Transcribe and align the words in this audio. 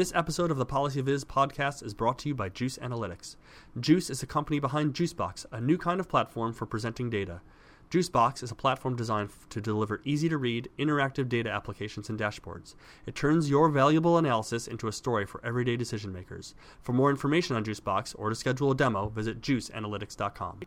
This 0.00 0.14
episode 0.14 0.50
of 0.50 0.56
the 0.56 0.64
PolicyViz 0.64 1.26
podcast 1.26 1.84
is 1.84 1.92
brought 1.92 2.18
to 2.20 2.30
you 2.30 2.34
by 2.34 2.48
Juice 2.48 2.78
Analytics. 2.78 3.36
Juice 3.78 4.08
is 4.08 4.20
the 4.20 4.26
company 4.26 4.58
behind 4.58 4.94
Juicebox, 4.94 5.44
a 5.52 5.60
new 5.60 5.76
kind 5.76 6.00
of 6.00 6.08
platform 6.08 6.54
for 6.54 6.64
presenting 6.64 7.10
data. 7.10 7.42
Juicebox 7.90 8.42
is 8.42 8.50
a 8.50 8.54
platform 8.54 8.96
designed 8.96 9.28
to 9.50 9.60
deliver 9.60 10.00
easy 10.06 10.26
to 10.30 10.38
read, 10.38 10.70
interactive 10.78 11.28
data 11.28 11.50
applications 11.50 12.08
and 12.08 12.18
dashboards. 12.18 12.74
It 13.04 13.14
turns 13.14 13.50
your 13.50 13.68
valuable 13.68 14.16
analysis 14.16 14.66
into 14.66 14.88
a 14.88 14.92
story 14.92 15.26
for 15.26 15.44
everyday 15.44 15.76
decision 15.76 16.14
makers. 16.14 16.54
For 16.80 16.94
more 16.94 17.10
information 17.10 17.54
on 17.54 17.62
Juicebox 17.66 18.14
or 18.18 18.30
to 18.30 18.34
schedule 18.34 18.70
a 18.70 18.74
demo, 18.74 19.10
visit 19.10 19.42
juiceanalytics.com. 19.42 20.60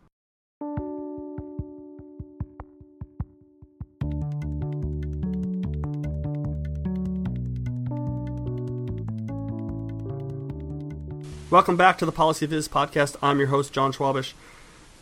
Welcome 11.54 11.76
back 11.76 11.98
to 11.98 12.04
the 12.04 12.10
PolicyViz 12.10 12.68
podcast. 12.68 13.14
I'm 13.22 13.38
your 13.38 13.46
host, 13.46 13.72
Jon 13.72 13.92
Schwabish. 13.92 14.32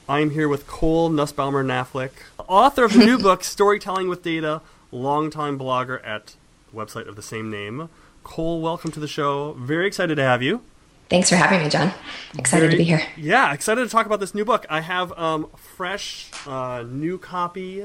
I'm 0.06 0.28
here 0.28 0.50
with 0.50 0.66
Cole 0.66 1.08
Nussbaumer 1.08 1.64
Knaflic, 1.64 2.10
author 2.46 2.84
of 2.84 2.92
the 2.92 2.98
new 2.98 3.16
book, 3.22 3.42
Storytelling 3.42 4.10
with 4.10 4.22
Data, 4.22 4.60
longtime 4.90 5.58
blogger 5.58 6.06
at 6.06 6.36
the 6.70 6.78
website 6.78 7.08
of 7.08 7.16
the 7.16 7.22
same 7.22 7.50
name. 7.50 7.88
Cole, 8.22 8.60
welcome 8.60 8.92
to 8.92 9.00
the 9.00 9.08
show. 9.08 9.54
Very 9.54 9.86
excited 9.86 10.16
to 10.16 10.22
have 10.22 10.42
you. 10.42 10.60
Thanks 11.08 11.30
for 11.30 11.36
having 11.36 11.62
me, 11.62 11.70
John. 11.70 11.90
Excited 12.36 12.66
Very, 12.66 12.72
to 12.72 12.76
be 12.76 12.84
here. 12.84 13.00
Yeah, 13.16 13.54
excited 13.54 13.82
to 13.82 13.88
talk 13.88 14.04
about 14.04 14.20
this 14.20 14.34
new 14.34 14.44
book. 14.44 14.66
I 14.68 14.82
have 14.82 15.18
um, 15.18 15.48
fresh, 15.56 16.30
uh, 16.46 16.84
new 16.86 17.16
copy. 17.16 17.84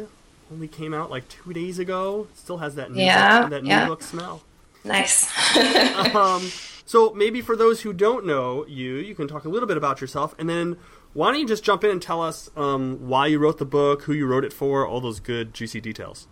Only 0.52 0.68
came 0.68 0.94
out 0.94 1.10
like 1.10 1.30
two 1.30 1.54
days 1.54 1.80
ago. 1.80 2.28
Still 2.36 2.58
has 2.58 2.76
that 2.76 2.92
new 2.92 3.02
yeah, 3.02 3.44
book, 3.44 3.50
that 3.52 3.64
new 3.64 3.70
yeah. 3.70 3.88
book 3.88 4.04
smell. 4.04 4.42
Nice. 4.88 5.30
um, 6.16 6.50
so 6.86 7.14
maybe 7.14 7.42
for 7.42 7.56
those 7.56 7.82
who 7.82 7.94
don't 7.94 8.26
know 8.26 8.66
you, 8.68 8.96
you 8.96 9.14
can 9.14 9.28
talk 9.28 9.46
a 9.46 9.50
little 9.50 9.68
bit 9.68 9.78
about 9.78 10.02
yourself, 10.02 10.34
and 10.40 10.50
then 10.50 10.78
why 11.14 11.32
don't 11.32 11.40
you 11.40 11.48
just 11.48 11.64
jump 11.64 11.84
in 11.84 11.92
and 11.92 12.02
tell 12.02 12.22
us 12.22 12.50
um, 12.56 13.08
why 13.08 13.28
you 13.28 13.40
wrote 13.40 13.58
the 13.58 13.66
book, 13.66 14.04
who 14.04 14.14
you 14.14 14.26
wrote 14.26 14.46
it 14.46 14.54
for, 14.54 14.86
all 14.86 15.02
those 15.02 15.20
good 15.20 15.54
juicy 15.54 15.82
details. 15.82 16.28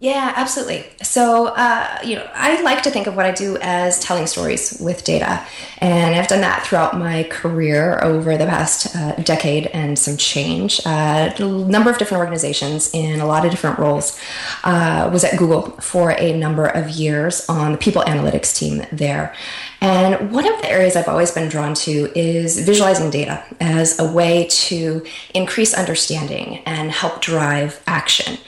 Yeah, 0.00 0.32
absolutely. 0.36 0.86
So, 1.02 1.46
uh, 1.46 1.98
you 2.04 2.14
know, 2.14 2.30
I 2.32 2.62
like 2.62 2.84
to 2.84 2.90
think 2.90 3.08
of 3.08 3.16
what 3.16 3.26
I 3.26 3.32
do 3.32 3.58
as 3.60 3.98
telling 3.98 4.28
stories 4.28 4.78
with 4.80 5.02
data. 5.02 5.44
And 5.78 6.14
I've 6.14 6.28
done 6.28 6.40
that 6.42 6.64
throughout 6.64 6.96
my 6.96 7.24
career 7.24 7.98
over 8.00 8.36
the 8.36 8.46
past 8.46 8.94
uh, 8.94 9.16
decade 9.16 9.66
and 9.66 9.98
some 9.98 10.16
change. 10.16 10.80
Uh, 10.86 11.34
a 11.36 11.42
number 11.42 11.90
of 11.90 11.98
different 11.98 12.20
organizations 12.20 12.94
in 12.94 13.18
a 13.18 13.26
lot 13.26 13.44
of 13.44 13.50
different 13.50 13.80
roles. 13.80 14.20
Uh, 14.62 15.10
was 15.12 15.24
at 15.24 15.36
Google 15.36 15.72
for 15.80 16.12
a 16.12 16.32
number 16.32 16.66
of 16.66 16.90
years 16.90 17.48
on 17.48 17.72
the 17.72 17.78
people 17.78 18.02
analytics 18.02 18.56
team 18.56 18.86
there. 18.92 19.34
And 19.80 20.32
one 20.32 20.46
of 20.46 20.60
the 20.60 20.68
areas 20.68 20.96
I've 20.96 21.08
always 21.08 21.30
been 21.30 21.48
drawn 21.48 21.74
to 21.74 22.10
is 22.18 22.58
visualizing 22.58 23.10
data 23.10 23.44
as 23.60 23.98
a 23.98 24.10
way 24.10 24.48
to 24.50 25.04
increase 25.34 25.72
understanding 25.72 26.58
and 26.66 26.90
help 26.90 27.20
drive 27.20 27.80
action. 27.86 28.38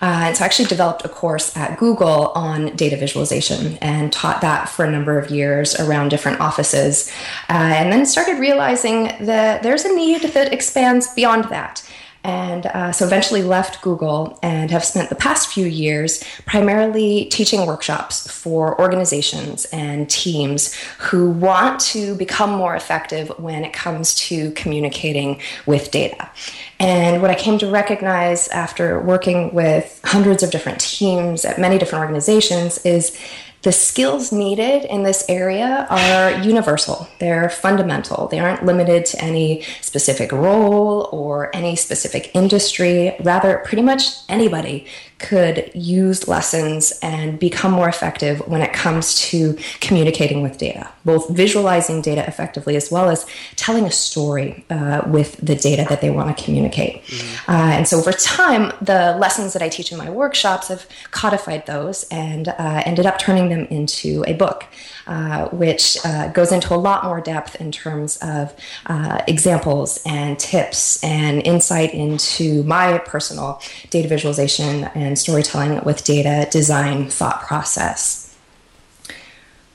Uh, 0.00 0.28
and 0.28 0.36
so 0.36 0.44
I 0.44 0.46
actually 0.46 0.68
developed 0.68 1.04
a 1.04 1.08
course 1.08 1.56
at 1.56 1.78
Google 1.78 2.28
on 2.28 2.74
data 2.76 2.96
visualization 2.96 3.76
and 3.78 4.12
taught 4.12 4.40
that 4.40 4.68
for 4.68 4.84
a 4.84 4.90
number 4.90 5.18
of 5.18 5.30
years 5.30 5.78
around 5.78 6.08
different 6.08 6.40
offices. 6.40 7.12
Uh, 7.50 7.52
and 7.52 7.92
then 7.92 8.06
started 8.06 8.38
realizing 8.38 9.04
that 9.20 9.62
there's 9.62 9.84
a 9.84 9.94
need 9.94 10.22
that 10.22 10.52
expands 10.52 11.12
beyond 11.14 11.44
that. 11.44 11.82
And 12.28 12.66
uh, 12.66 12.92
so 12.92 13.06
eventually 13.06 13.42
left 13.42 13.80
Google 13.80 14.38
and 14.42 14.70
have 14.70 14.84
spent 14.84 15.08
the 15.08 15.14
past 15.14 15.48
few 15.48 15.64
years 15.64 16.22
primarily 16.44 17.24
teaching 17.24 17.64
workshops 17.64 18.30
for 18.30 18.78
organizations 18.78 19.64
and 19.72 20.10
teams 20.10 20.74
who 20.98 21.30
want 21.30 21.80
to 21.80 22.14
become 22.16 22.50
more 22.50 22.76
effective 22.76 23.30
when 23.38 23.64
it 23.64 23.72
comes 23.72 24.14
to 24.16 24.50
communicating 24.50 25.40
with 25.64 25.90
data. 25.90 26.30
And 26.78 27.22
what 27.22 27.30
I 27.30 27.34
came 27.34 27.58
to 27.60 27.70
recognize 27.70 28.46
after 28.48 29.00
working 29.00 29.54
with 29.54 29.98
hundreds 30.04 30.42
of 30.42 30.50
different 30.50 30.80
teams 30.80 31.46
at 31.46 31.58
many 31.58 31.78
different 31.78 32.02
organizations 32.02 32.84
is 32.84 33.18
the 33.62 33.72
skills 33.72 34.30
needed 34.30 34.84
in 34.84 35.02
this 35.02 35.24
area 35.28 35.86
are 35.90 36.42
universal. 36.42 37.08
They're 37.18 37.50
fundamental. 37.50 38.28
They 38.28 38.38
aren't 38.38 38.64
limited 38.64 39.04
to 39.06 39.22
any 39.22 39.62
specific 39.80 40.30
role 40.30 41.08
or 41.12 41.54
any 41.54 41.74
specific 41.74 42.30
industry. 42.34 43.16
Rather, 43.20 43.58
pretty 43.64 43.82
much 43.82 44.04
anybody 44.28 44.86
could 45.18 45.70
use 45.74 46.28
lessons 46.28 46.98
and 47.02 47.38
become 47.38 47.72
more 47.72 47.88
effective 47.88 48.40
when 48.46 48.62
it 48.62 48.72
comes 48.72 49.16
to 49.16 49.58
communicating 49.80 50.42
with 50.42 50.58
data, 50.58 50.88
both 51.04 51.28
visualizing 51.30 52.00
data 52.00 52.24
effectively 52.26 52.76
as 52.76 52.90
well 52.90 53.08
as 53.08 53.26
telling 53.56 53.84
a 53.84 53.90
story 53.90 54.64
uh, 54.70 55.02
with 55.06 55.36
the 55.38 55.56
data 55.56 55.84
that 55.88 56.00
they 56.00 56.10
want 56.10 56.36
to 56.36 56.44
communicate. 56.44 57.02
Mm-hmm. 57.04 57.50
Uh, 57.50 57.70
and 57.72 57.88
so 57.88 57.98
over 57.98 58.12
time, 58.12 58.72
the 58.80 59.16
lessons 59.18 59.52
that 59.54 59.62
I 59.62 59.68
teach 59.68 59.90
in 59.90 59.98
my 59.98 60.10
workshops 60.10 60.68
have 60.68 60.86
codified 61.10 61.66
those 61.66 62.04
and 62.10 62.48
uh, 62.48 62.82
ended 62.86 63.06
up 63.06 63.18
turning 63.18 63.48
them 63.48 63.66
into 63.70 64.24
a 64.26 64.34
book. 64.34 64.66
Uh, 65.08 65.48
which 65.48 65.96
uh, 66.04 66.28
goes 66.32 66.52
into 66.52 66.74
a 66.74 66.76
lot 66.76 67.02
more 67.02 67.18
depth 67.18 67.58
in 67.62 67.72
terms 67.72 68.18
of 68.20 68.54
uh, 68.84 69.22
examples 69.26 70.02
and 70.04 70.38
tips 70.38 71.02
and 71.02 71.40
insight 71.46 71.94
into 71.94 72.62
my 72.64 72.98
personal 72.98 73.58
data 73.88 74.06
visualization 74.06 74.84
and 74.94 75.07
storytelling 75.16 75.82
with 75.84 76.04
data 76.04 76.48
design 76.50 77.08
thought 77.08 77.42
process. 77.42 78.36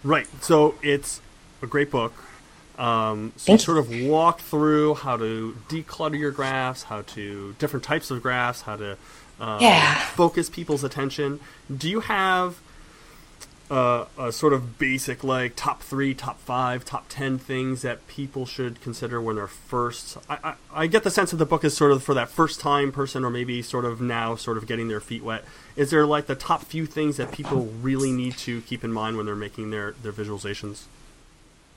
Right. 0.04 0.28
So 0.42 0.76
it's 0.82 1.22
a 1.62 1.68
great 1.68 1.90
book. 1.90 2.14
Um, 2.78 3.34
so 3.38 3.52
you 3.52 3.58
sort 3.58 3.78
of 3.78 3.90
walk 4.06 4.42
through 4.42 4.96
how 4.96 5.18
to 5.18 5.58
declutter 5.70 6.18
your 6.18 6.32
graphs, 6.32 6.84
how 6.84 7.02
to 7.02 7.56
different 7.60 7.84
types 7.84 8.10
of 8.12 8.22
graphs, 8.22 8.62
how 8.62 8.76
to 8.78 8.98
um, 9.40 9.62
yeah. 9.62 10.00
focus 10.00 10.50
people's 10.50 10.84
attention. 10.84 11.40
Do 11.76 11.90
you 11.90 12.02
have 12.02 12.60
uh, 13.72 14.06
a 14.18 14.32
sort 14.32 14.54
of 14.54 14.78
basic 14.78 15.24
like 15.24 15.54
top 15.56 15.82
three, 15.82 16.14
top 16.14 16.40
five, 16.40 16.84
top 16.84 17.06
ten 17.10 17.38
things 17.38 17.82
that 17.82 18.06
people 18.08 18.46
should 18.46 18.82
consider 18.82 19.22
when 19.22 19.36
they're 19.36 19.48
first. 19.48 20.18
I, 20.30 20.38
I, 20.44 20.54
I, 20.84 20.88
get 20.88 21.04
the 21.04 21.10
sense 21.10 21.32
that 21.32 21.38
the 21.38 21.46
book 21.46 21.64
is 21.64 21.76
sort 21.76 21.92
of 21.92 22.04
for 22.04 22.14
that 22.14 22.30
first 22.30 22.60
time 22.60 22.92
person, 22.92 23.24
or 23.24 23.30
maybe 23.30 23.62
sort 23.62 23.86
of 23.86 24.02
now 24.02 24.36
sort 24.36 24.58
of 24.58 24.68
getting 24.68 24.90
their 24.90 25.00
feet 25.00 25.24
wet. 25.24 25.46
Is 25.76 25.92
there 25.92 26.06
like 26.06 26.26
the 26.28 26.36
top 26.36 26.64
few 26.64 26.86
things 26.86 27.18
that 27.18 27.32
people 27.32 27.68
really 27.82 28.12
need 28.12 28.38
to 28.40 28.62
keep 28.62 28.84
in 28.84 28.92
mind 28.92 29.18
when 29.18 29.26
they're 29.26 29.36
making 29.36 29.72
their 29.72 29.94
their 30.04 30.14
visualizations? 30.14 30.84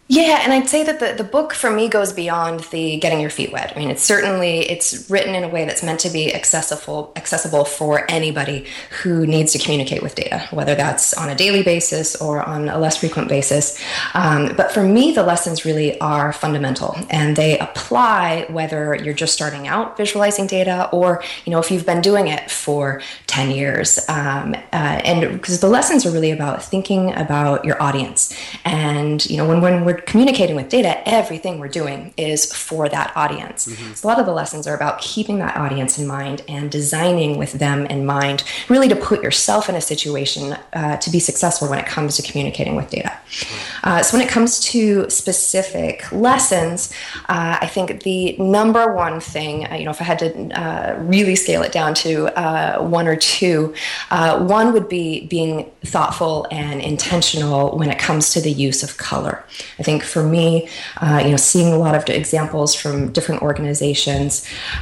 Yeah, 0.08 0.40
and 0.44 0.52
I'd 0.52 0.68
say 0.68 0.84
that 0.84 1.00
the, 1.00 1.14
the 1.14 1.28
book 1.28 1.52
for 1.52 1.68
me 1.68 1.88
goes 1.88 2.12
beyond 2.12 2.60
the 2.70 2.96
getting 2.98 3.18
your 3.18 3.30
feet 3.30 3.50
wet. 3.50 3.72
I 3.74 3.78
mean, 3.80 3.90
it's 3.90 4.04
certainly 4.04 4.60
it's 4.60 5.10
written 5.10 5.34
in 5.34 5.42
a 5.42 5.48
way 5.48 5.64
that's 5.64 5.82
meant 5.82 5.98
to 6.00 6.10
be 6.10 6.32
accessible 6.32 7.12
accessible 7.16 7.64
for 7.64 8.08
anybody 8.08 8.66
who 9.02 9.26
needs 9.26 9.52
to 9.54 9.58
communicate 9.58 10.04
with 10.04 10.14
data, 10.14 10.46
whether 10.52 10.76
that's 10.76 11.12
on 11.14 11.28
a 11.28 11.34
daily 11.34 11.64
basis 11.64 12.14
or 12.22 12.40
on 12.40 12.68
a 12.68 12.78
less 12.78 12.98
frequent 12.98 13.28
basis. 13.28 13.82
Um, 14.14 14.54
but 14.56 14.70
for 14.70 14.84
me, 14.84 15.10
the 15.10 15.24
lessons 15.24 15.64
really 15.64 16.00
are 16.00 16.32
fundamental, 16.32 16.96
and 17.10 17.34
they 17.34 17.58
apply 17.58 18.46
whether 18.48 18.94
you're 18.94 19.12
just 19.12 19.34
starting 19.34 19.66
out 19.66 19.96
visualizing 19.96 20.46
data 20.46 20.88
or 20.92 21.20
you 21.44 21.50
know 21.50 21.58
if 21.58 21.68
you've 21.72 21.86
been 21.86 22.00
doing 22.00 22.28
it 22.28 22.48
for 22.48 23.02
ten 23.26 23.50
years. 23.50 23.98
Um, 24.08 24.54
uh, 24.72 25.00
and 25.04 25.32
because 25.32 25.58
the 25.58 25.68
lessons 25.68 26.06
are 26.06 26.12
really 26.12 26.30
about 26.30 26.62
thinking 26.62 27.12
about 27.14 27.64
your 27.64 27.82
audience, 27.82 28.32
and 28.64 29.26
you 29.26 29.36
know 29.36 29.48
when 29.48 29.60
when 29.60 29.84
we're 29.84 29.95
communicating 29.98 30.56
with 30.56 30.68
data, 30.68 31.06
everything 31.08 31.58
we're 31.58 31.68
doing 31.68 32.12
is 32.16 32.52
for 32.52 32.88
that 32.88 33.12
audience. 33.16 33.66
Mm-hmm. 33.66 33.94
So 33.94 34.06
a 34.06 34.08
lot 34.08 34.20
of 34.20 34.26
the 34.26 34.32
lessons 34.32 34.66
are 34.66 34.74
about 34.74 35.00
keeping 35.00 35.38
that 35.38 35.56
audience 35.56 35.98
in 35.98 36.06
mind 36.06 36.42
and 36.48 36.70
designing 36.70 37.38
with 37.38 37.52
them 37.54 37.86
in 37.86 38.06
mind, 38.06 38.44
really 38.68 38.88
to 38.88 38.96
put 38.96 39.22
yourself 39.22 39.68
in 39.68 39.74
a 39.74 39.80
situation 39.80 40.56
uh, 40.72 40.96
to 40.98 41.10
be 41.10 41.18
successful 41.18 41.68
when 41.68 41.78
it 41.78 41.86
comes 41.86 42.16
to 42.16 42.22
communicating 42.22 42.76
with 42.76 42.90
data. 42.90 43.12
Mm-hmm. 43.30 43.88
Uh, 43.88 44.02
so 44.02 44.16
when 44.16 44.26
it 44.26 44.30
comes 44.30 44.60
to 44.60 45.08
specific 45.10 46.10
lessons, 46.12 46.92
uh, 47.28 47.58
I 47.60 47.66
think 47.66 48.02
the 48.02 48.36
number 48.38 48.92
one 48.94 49.20
thing, 49.20 49.66
uh, 49.66 49.74
you 49.74 49.84
know, 49.84 49.90
if 49.90 50.00
I 50.00 50.04
had 50.04 50.18
to 50.20 50.60
uh, 50.60 50.96
really 50.98 51.36
scale 51.36 51.62
it 51.62 51.72
down 51.72 51.94
to 51.94 52.26
uh, 52.38 52.82
one 52.82 53.06
or 53.06 53.16
two, 53.16 53.74
one 54.10 54.72
would 54.72 54.88
be 54.88 55.26
being 55.26 55.70
thoughtful 55.84 56.46
and 56.50 56.80
intentional 56.80 57.76
when 57.78 57.90
it 57.90 57.98
comes 57.98 58.30
to 58.30 58.40
the 58.40 58.50
use 58.50 58.82
of 58.82 58.96
color. 58.96 59.44
I 59.78 59.82
think 59.86 60.02
for 60.02 60.22
me, 60.36 60.68
uh, 61.00 61.20
you 61.24 61.30
know, 61.30 61.36
seeing 61.52 61.72
a 61.72 61.78
lot 61.78 61.94
of 61.94 62.02
examples 62.08 62.74
from 62.74 63.12
different 63.16 63.40
organizations, 63.40 64.30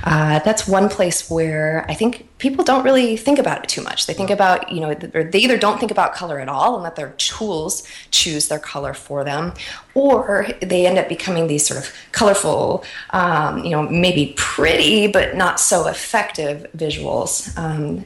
uh, 0.04 0.38
that's 0.46 0.66
one 0.66 0.88
place 0.88 1.30
where 1.30 1.84
I 1.92 1.94
think 1.94 2.12
people 2.38 2.64
don't 2.64 2.84
really 2.88 3.16
think 3.26 3.38
about 3.38 3.58
it 3.62 3.68
too 3.68 3.82
much. 3.82 4.06
They 4.06 4.14
think 4.20 4.30
about, 4.30 4.72
you 4.72 4.80
know, 4.80 4.94
they 4.94 5.38
either 5.46 5.58
don't 5.58 5.78
think 5.78 5.92
about 5.92 6.14
color 6.14 6.40
at 6.40 6.48
all 6.48 6.74
and 6.74 6.82
let 6.82 6.96
their 6.96 7.12
tools 7.18 7.74
choose 8.10 8.48
their 8.48 8.58
color 8.58 8.94
for 8.94 9.24
them, 9.30 9.52
or 9.94 10.48
they 10.60 10.86
end 10.86 10.98
up 10.98 11.08
becoming 11.08 11.46
these 11.46 11.64
sort 11.66 11.78
of 11.82 11.86
colorful, 12.12 12.84
um, 13.10 13.62
you 13.64 13.70
know, 13.70 13.82
maybe 13.82 14.34
pretty 14.36 15.06
but 15.16 15.36
not 15.36 15.60
so 15.60 15.86
effective 15.86 16.66
visuals. 16.76 17.56
Um, 17.58 18.04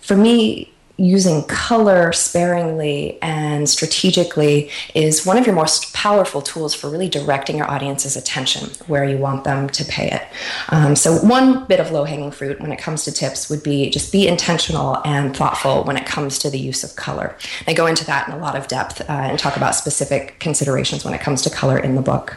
for 0.00 0.16
me, 0.16 0.72
using 1.00 1.42
color 1.44 2.12
sparingly 2.12 3.18
and 3.22 3.68
strategically 3.68 4.70
is 4.94 5.24
one 5.24 5.38
of 5.38 5.46
your 5.46 5.54
most 5.54 5.94
powerful 5.94 6.42
tools 6.42 6.74
for 6.74 6.90
really 6.90 7.08
directing 7.08 7.56
your 7.56 7.70
audience's 7.70 8.16
attention 8.16 8.68
where 8.86 9.04
you 9.04 9.16
want 9.16 9.44
them 9.44 9.68
to 9.70 9.84
pay 9.86 10.10
it. 10.10 10.22
Um, 10.68 10.94
so, 10.94 11.16
one 11.16 11.64
bit 11.66 11.80
of 11.80 11.90
low 11.90 12.04
hanging 12.04 12.30
fruit 12.30 12.60
when 12.60 12.70
it 12.70 12.78
comes 12.78 13.04
to 13.04 13.12
tips 13.12 13.48
would 13.48 13.62
be 13.62 13.88
just 13.88 14.12
be 14.12 14.28
intentional 14.28 15.00
and 15.06 15.34
thoughtful 15.34 15.84
when 15.84 15.96
it 15.96 16.04
comes 16.04 16.38
to 16.40 16.50
the 16.50 16.58
use 16.58 16.84
of 16.84 16.94
color. 16.96 17.34
I 17.66 17.72
go 17.72 17.86
into 17.86 18.04
that 18.04 18.28
in 18.28 18.34
a 18.34 18.38
lot 18.38 18.54
of 18.54 18.68
depth 18.68 19.00
uh, 19.00 19.04
and 19.08 19.38
talk 19.38 19.56
about 19.56 19.74
specific 19.74 20.38
considerations 20.38 21.04
when 21.04 21.14
it 21.14 21.20
comes 21.20 21.40
to 21.42 21.50
color 21.50 21.78
in 21.78 21.94
the 21.94 22.02
book. 22.02 22.36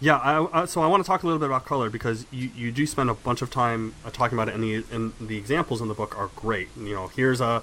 Yeah, 0.00 0.16
I, 0.16 0.62
I, 0.62 0.64
so 0.64 0.80
I 0.80 0.86
want 0.86 1.04
to 1.04 1.06
talk 1.06 1.22
a 1.22 1.26
little 1.26 1.38
bit 1.38 1.46
about 1.46 1.66
color 1.66 1.90
because 1.90 2.24
you, 2.30 2.50
you 2.56 2.72
do 2.72 2.86
spend 2.86 3.10
a 3.10 3.14
bunch 3.14 3.42
of 3.42 3.50
time 3.50 3.94
uh, 4.04 4.10
talking 4.10 4.36
about 4.36 4.48
it, 4.48 4.54
and 4.54 4.64
the 4.64 4.84
and 4.90 5.12
the 5.20 5.36
examples 5.36 5.82
in 5.82 5.88
the 5.88 5.94
book 5.94 6.18
are 6.18 6.30
great. 6.34 6.68
You 6.76 6.94
know, 6.94 7.08
here's 7.08 7.40
a 7.40 7.62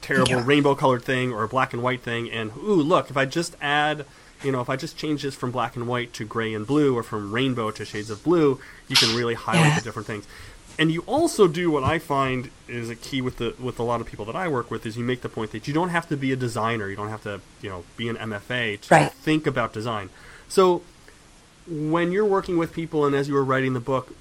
terrible 0.00 0.30
yeah. 0.30 0.42
rainbow 0.44 0.74
colored 0.74 1.04
thing 1.04 1.32
or 1.32 1.44
a 1.44 1.48
black 1.48 1.74
and 1.74 1.82
white 1.82 2.00
thing, 2.00 2.30
and 2.30 2.52
ooh, 2.56 2.74
look, 2.76 3.10
if 3.10 3.16
I 3.16 3.26
just 3.26 3.56
add, 3.60 4.06
you 4.42 4.52
know, 4.52 4.62
if 4.62 4.70
I 4.70 4.76
just 4.76 4.96
change 4.96 5.22
this 5.22 5.34
from 5.34 5.50
black 5.50 5.76
and 5.76 5.86
white 5.86 6.14
to 6.14 6.24
gray 6.24 6.54
and 6.54 6.66
blue, 6.66 6.96
or 6.96 7.02
from 7.02 7.30
rainbow 7.30 7.70
to 7.72 7.84
shades 7.84 8.08
of 8.08 8.24
blue, 8.24 8.58
you 8.88 8.96
can 8.96 9.14
really 9.14 9.34
highlight 9.34 9.66
yeah. 9.66 9.78
the 9.78 9.84
different 9.84 10.06
things. 10.06 10.26
And 10.78 10.90
you 10.90 11.02
also 11.02 11.46
do 11.46 11.70
what 11.70 11.84
I 11.84 11.98
find 11.98 12.50
is 12.68 12.88
a 12.88 12.96
key 12.96 13.20
with 13.20 13.36
the 13.36 13.54
with 13.58 13.78
a 13.78 13.82
lot 13.82 14.00
of 14.00 14.06
people 14.06 14.24
that 14.26 14.36
I 14.36 14.48
work 14.48 14.70
with 14.70 14.86
is 14.86 14.96
you 14.96 15.04
make 15.04 15.20
the 15.20 15.28
point 15.28 15.52
that 15.52 15.68
you 15.68 15.74
don't 15.74 15.90
have 15.90 16.08
to 16.08 16.16
be 16.16 16.32
a 16.32 16.36
designer, 16.36 16.88
you 16.88 16.96
don't 16.96 17.10
have 17.10 17.22
to 17.24 17.42
you 17.60 17.68
know 17.68 17.84
be 17.98 18.08
an 18.08 18.16
MFA 18.16 18.80
to 18.80 18.94
right. 18.94 19.12
think 19.12 19.46
about 19.46 19.74
design. 19.74 20.08
So 20.48 20.82
when 21.68 22.12
you're 22.12 22.24
working 22.24 22.58
with 22.58 22.72
people 22.72 23.04
and 23.04 23.14
as 23.14 23.28
you 23.28 23.34
were 23.34 23.44
writing 23.44 23.72
the 23.72 23.80
book, 23.80 24.14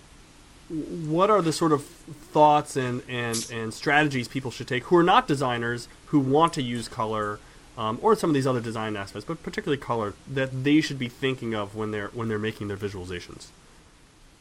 what 0.70 1.30
are 1.30 1.42
the 1.42 1.54
sort 1.54 1.72
of 1.72 1.84
thoughts 1.86 2.76
and, 2.76 3.04
and, 3.08 3.48
and 3.52 3.74
strategies 3.74 4.28
people 4.28 4.50
should 4.50 4.68
take 4.68 4.84
who 4.86 4.98
are 4.98 5.04
not 5.04 5.28
designers 5.28 5.88
who 6.08 6.20
want 6.20 6.54
to 6.54 6.62
use 6.62 6.88
color 6.88 7.40
um, 7.78 8.00
or 8.02 8.16
some 8.16 8.30
of 8.30 8.34
these 8.34 8.48
other 8.48 8.62
design 8.62 8.96
aspects, 8.96 9.26
but 9.26 9.44
particularly 9.44 9.80
color, 9.80 10.14
that 10.32 10.64
they 10.64 10.82
should 10.82 10.98
be 10.98 11.10
thinking 11.10 11.54
of 11.54 11.76
when 11.76 11.92
they're 11.92 12.08
when 12.08 12.30
they're 12.30 12.40
making 12.40 12.68
their 12.68 12.78
visualizations? 12.78 13.48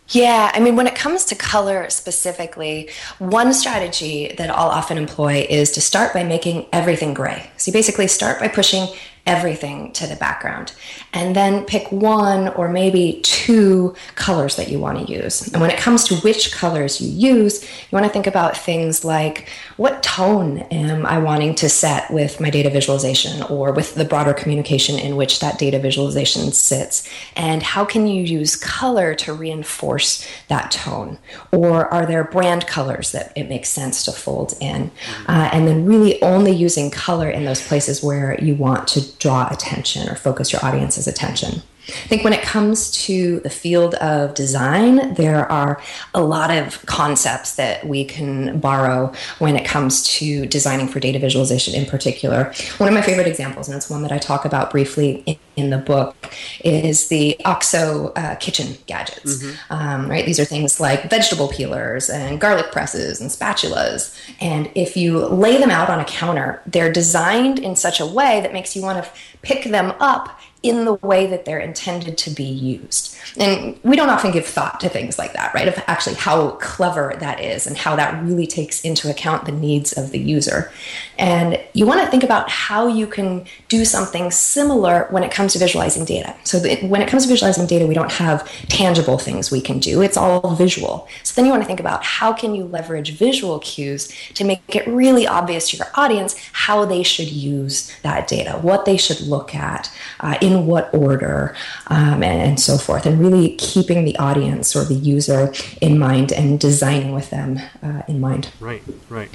Yeah, 0.09 0.51
I 0.53 0.61
mean, 0.61 0.77
when 0.77 0.87
it 0.87 0.95
comes 0.95 1.25
to 1.27 1.35
color 1.35 1.89
specifically, 1.89 2.91
one 3.19 3.55
strategy 3.55 4.35
that 4.37 4.51
I'll 4.51 4.69
often 4.69 4.99
employ 4.99 5.47
is 5.49 5.71
to 5.73 5.81
start 5.81 6.13
by 6.13 6.23
making 6.23 6.67
everything 6.73 7.15
gray. 7.15 7.51
So 7.57 7.71
you 7.71 7.73
basically 7.73 8.07
start 8.07 8.39
by 8.39 8.49
pushing 8.49 8.87
everything 9.27 9.91
to 9.93 10.07
the 10.07 10.17
background. 10.17 10.73
And 11.15 11.35
then 11.35 11.65
pick 11.65 11.91
one 11.91 12.49
or 12.49 12.69
maybe 12.69 13.21
two 13.23 13.95
colors 14.17 14.57
that 14.57 14.69
you 14.69 14.79
want 14.79 15.07
to 15.07 15.13
use. 15.13 15.49
And 15.49 15.63
when 15.63 15.71
it 15.71 15.79
comes 15.79 16.05
to 16.05 16.17
which 16.17 16.53
colors 16.53 17.01
you 17.01 17.09
use, 17.09 17.63
you 17.63 17.89
want 17.91 18.05
to 18.05 18.13
think 18.13 18.27
about 18.27 18.57
things 18.57 19.05
like 19.05 19.49
what 19.77 20.03
tone 20.03 20.59
am 20.71 21.07
I 21.07 21.19
wanting 21.19 21.55
to 21.57 21.69
set 21.71 22.11
with 22.11 22.39
my 22.39 22.51
data 22.51 22.69
visualization 22.69 23.43
or 23.45 23.73
with 23.73 23.95
the 23.95 24.05
broader 24.05 24.35
communication 24.35 24.99
in 24.99 25.17
which 25.17 25.41
that 25.41 25.59
data 25.59 25.79
visualization 25.79 26.53
sits? 26.53 27.09
And 27.35 27.63
how 27.63 27.85
can 27.85 28.07
you 28.07 28.23
use 28.23 28.57
color 28.57 29.15
to 29.17 29.33
reinforce 29.33 30.27
that 30.49 30.71
tone? 30.71 31.19
Or 31.51 31.93
are 31.93 32.05
there 32.05 32.25
brand 32.25 32.67
colors 32.67 33.13
that 33.13 33.33
it 33.37 33.49
makes 33.49 33.71
sense 33.71 34.05
to 34.05 34.13
fold 34.13 34.55
in? 34.61 34.91
Uh, 35.27 35.49
and 35.51 35.67
then 35.67 35.87
really 35.87 36.21
only 36.21 36.53
using 36.53 36.91
color 36.91 37.31
in 37.31 37.45
those 37.45 37.67
places 37.67 38.03
where 38.03 38.39
you 38.43 38.55
want 38.55 38.87
to 38.89 39.14
draw 39.25 39.49
attention 39.51 40.07
or 40.07 40.15
focus 40.15 40.53
your 40.53 40.63
audience's 40.63 41.07
attention. 41.07 41.63
I 41.87 42.07
think 42.09 42.25
when 42.25 42.33
it 42.33 42.43
comes 42.43 42.91
to 43.07 43.41
the 43.41 43.51
field 43.51 43.95
of 43.97 44.35
design, 44.35 45.15
there 45.15 45.51
are 45.51 45.81
a 46.15 46.23
lot 46.23 46.51
of 46.51 46.85
concepts 46.87 47.57
that 47.57 47.87
we 47.87 48.05
can 48.05 48.59
borrow 48.59 49.13
when 49.39 49.57
it 49.57 49.67
comes 49.67 50.03
to 50.05 50.47
designing 50.47 50.89
for 50.89 50.99
data 50.99 51.19
visualization 51.19 51.75
in 51.75 51.85
particular. 51.85 52.53
One 52.79 52.89
of 52.89 52.95
my 52.95 53.03
favorite 53.03 53.27
examples, 53.27 53.69
and 53.69 53.77
it's 53.77 53.91
one 53.91 54.03
that 54.03 54.13
I 54.13 54.19
talk 54.19 54.45
about 54.45 54.71
briefly 54.71 55.23
in, 55.27 55.37
in 55.57 55.71
the 55.71 55.79
book, 55.79 56.17
is 56.65 57.09
the 57.09 57.39
OXO 57.45 58.13
uh, 58.17 58.37
kitchen 58.37 58.77
gadgets. 58.87 59.43
Mm-hmm. 59.43 59.73
Um, 59.73 60.11
right, 60.11 60.25
these 60.25 60.41
are 60.41 60.45
things 60.45 60.81
like 60.81 61.11
vegetable 61.11 61.49
peelers 61.49 62.09
and 62.09 62.41
garlic 62.41 62.73
presses 62.73 63.21
and 63.21 63.31
spatulas. 63.31 64.17
And 64.41 64.71
if 64.75 64.97
you 64.97 65.19
lay 65.27 65.59
them 65.59 65.71
out 65.71 65.91
on 65.91 66.01
a 66.01 66.05
counter, 66.05 66.63
they're 66.67 66.93
designed 66.93 67.59
in 67.59 67.77
such 67.77 68.01
a 68.01 68.07
way 68.07 68.41
that 68.41 68.53
makes 68.53 68.75
you 68.75 68.81
want 68.81 69.05
to 69.05 69.11
pick 69.43 69.65
them 69.65 69.93
up 70.01 70.41
in 70.65 70.87
the 70.87 70.95
way 70.95 71.27
that 71.27 71.45
they're 71.45 71.61
intended 71.61 72.17
to 72.17 72.31
be 72.31 72.43
used. 72.43 73.15
And 73.37 73.79
we 73.83 73.97
don't 73.97 74.09
often 74.09 74.31
give 74.31 74.47
thought 74.47 74.81
to 74.81 74.89
things 74.89 75.19
like 75.19 75.35
that, 75.35 75.53
right? 75.53 75.69
Of 75.69 75.79
actually 75.87 76.17
how 76.17 76.53
clever 76.53 77.15
that 77.21 77.39
is 77.39 77.67
and 77.67 77.77
how 77.77 77.95
that 77.97 78.25
really 78.25 78.47
takes 78.47 78.81
into 78.81 79.11
account 79.11 79.45
the 79.45 79.53
needs 79.53 79.93
of 79.93 80.11
the 80.11 80.19
user. 80.19 80.73
And 81.19 81.61
you 81.75 81.85
want 81.85 82.01
to 82.01 82.07
think 82.07 82.25
about 82.25 82.49
how 82.49 82.87
you 82.87 83.07
can 83.07 83.45
do 83.69 83.85
something 83.85 84.31
similar 84.31 85.07
when 85.11 85.23
it 85.23 85.31
comes 85.31 85.53
to 85.53 85.59
visualizing 85.59 86.07
data. 86.07 86.35
So 86.45 86.59
when 86.59 87.03
it 87.03 87.09
comes 87.09 87.25
to 87.25 87.29
visualizing 87.29 87.67
data, 87.67 87.87
we 87.87 87.95
don't 87.95 88.13
have 88.13 88.51
tangible 88.69 89.19
things 89.19 89.51
we 89.51 89.61
can 89.61 89.79
do. 89.79 90.01
It's 90.01 90.17
all 90.17 90.55
visual. 90.55 91.09
So 91.25 91.35
then 91.35 91.45
you 91.45 91.51
want 91.51 91.63
to 91.63 91.67
think 91.67 91.81
about 91.81 92.03
how 92.05 92.33
can 92.33 92.55
you 92.55 92.65
leverage 92.65 93.19
visual 93.19 93.59
cues 93.59 94.11
to 94.33 94.45
make 94.45 94.63
it 94.75 94.87
really 94.87 95.27
obvious 95.27 95.69
to 95.71 95.77
your 95.77 95.89
audience 95.95 96.35
how 96.53 96.87
they 96.87 97.03
should 97.03 97.31
use 97.31 97.95
that 98.03 98.27
data, 98.29 98.53
what 98.63 98.87
they 98.87 98.97
should 98.97 99.21
look 99.21 99.55
at 99.55 99.93
uh, 100.21 100.39
in 100.41 100.54
in 100.55 100.67
what 100.67 100.93
order, 100.95 101.55
um, 101.89 102.23
and, 102.23 102.41
and, 102.43 102.61
so 102.61 102.79
forth, 102.79 103.07
and 103.07 103.21
really 103.21 103.57
keeping 103.57 104.05
the 104.05 104.17
audience 104.17 104.75
or 104.75 104.85
the 104.85 104.95
user 104.95 105.53
in 105.81 105.99
mind 105.99 106.33
and 106.33 106.59
designing 106.61 107.13
with 107.13 107.31
them 107.31 107.59
uh, 107.83 108.03
in 108.09 108.21
mind. 108.21 108.51
Right, 108.61 108.83
right. 109.09 109.31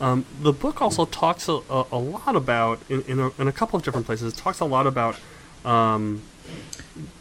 Um, 0.00 0.24
the 0.40 0.52
book 0.52 0.80
also 0.80 1.04
talks 1.04 1.48
a, 1.48 1.60
a 1.70 1.98
lot 1.98 2.34
about, 2.34 2.80
in, 2.88 3.02
in 3.02 3.18
a, 3.18 3.30
in, 3.38 3.48
a, 3.48 3.52
couple 3.52 3.76
of 3.76 3.84
different 3.84 4.06
places, 4.06 4.32
it 4.32 4.36
talks 4.36 4.60
a 4.60 4.64
lot 4.64 4.86
about 4.86 5.18
um, 5.64 6.22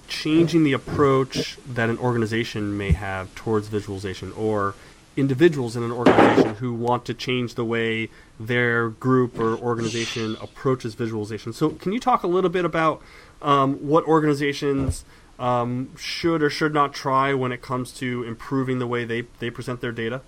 changing 0.07 0.63
the 0.63 0.73
approach 0.73 1.57
that 1.67 1.89
an 1.89 1.97
organization 1.97 2.77
may 2.77 2.91
have 2.91 3.33
towards 3.35 3.67
visualization 3.67 4.31
or 4.31 4.75
individuals 5.17 5.75
in 5.75 5.83
an 5.83 5.91
organization 5.91 6.55
who 6.55 6.73
want 6.73 7.05
to 7.05 7.13
change 7.13 7.55
the 7.55 7.65
way 7.65 8.09
their 8.39 8.89
group 8.89 9.37
or 9.37 9.57
organization 9.57 10.37
approaches 10.41 10.95
visualization. 10.95 11.51
So, 11.51 11.71
can 11.71 11.91
you 11.91 11.99
talk 11.99 12.23
a 12.23 12.27
little 12.27 12.49
bit 12.49 12.63
about 12.63 13.01
um, 13.41 13.75
what 13.77 14.03
organizations 14.05 15.05
um, 15.37 15.95
should 15.95 16.43
or 16.43 16.49
should 16.49 16.73
not 16.73 16.93
try 16.93 17.33
when 17.33 17.51
it 17.51 17.61
comes 17.61 17.91
to 17.93 18.23
improving 18.23 18.79
the 18.79 18.87
way 18.87 19.05
they, 19.05 19.21
they 19.39 19.49
present 19.49 19.81
their 19.81 19.91
data? 19.91 20.21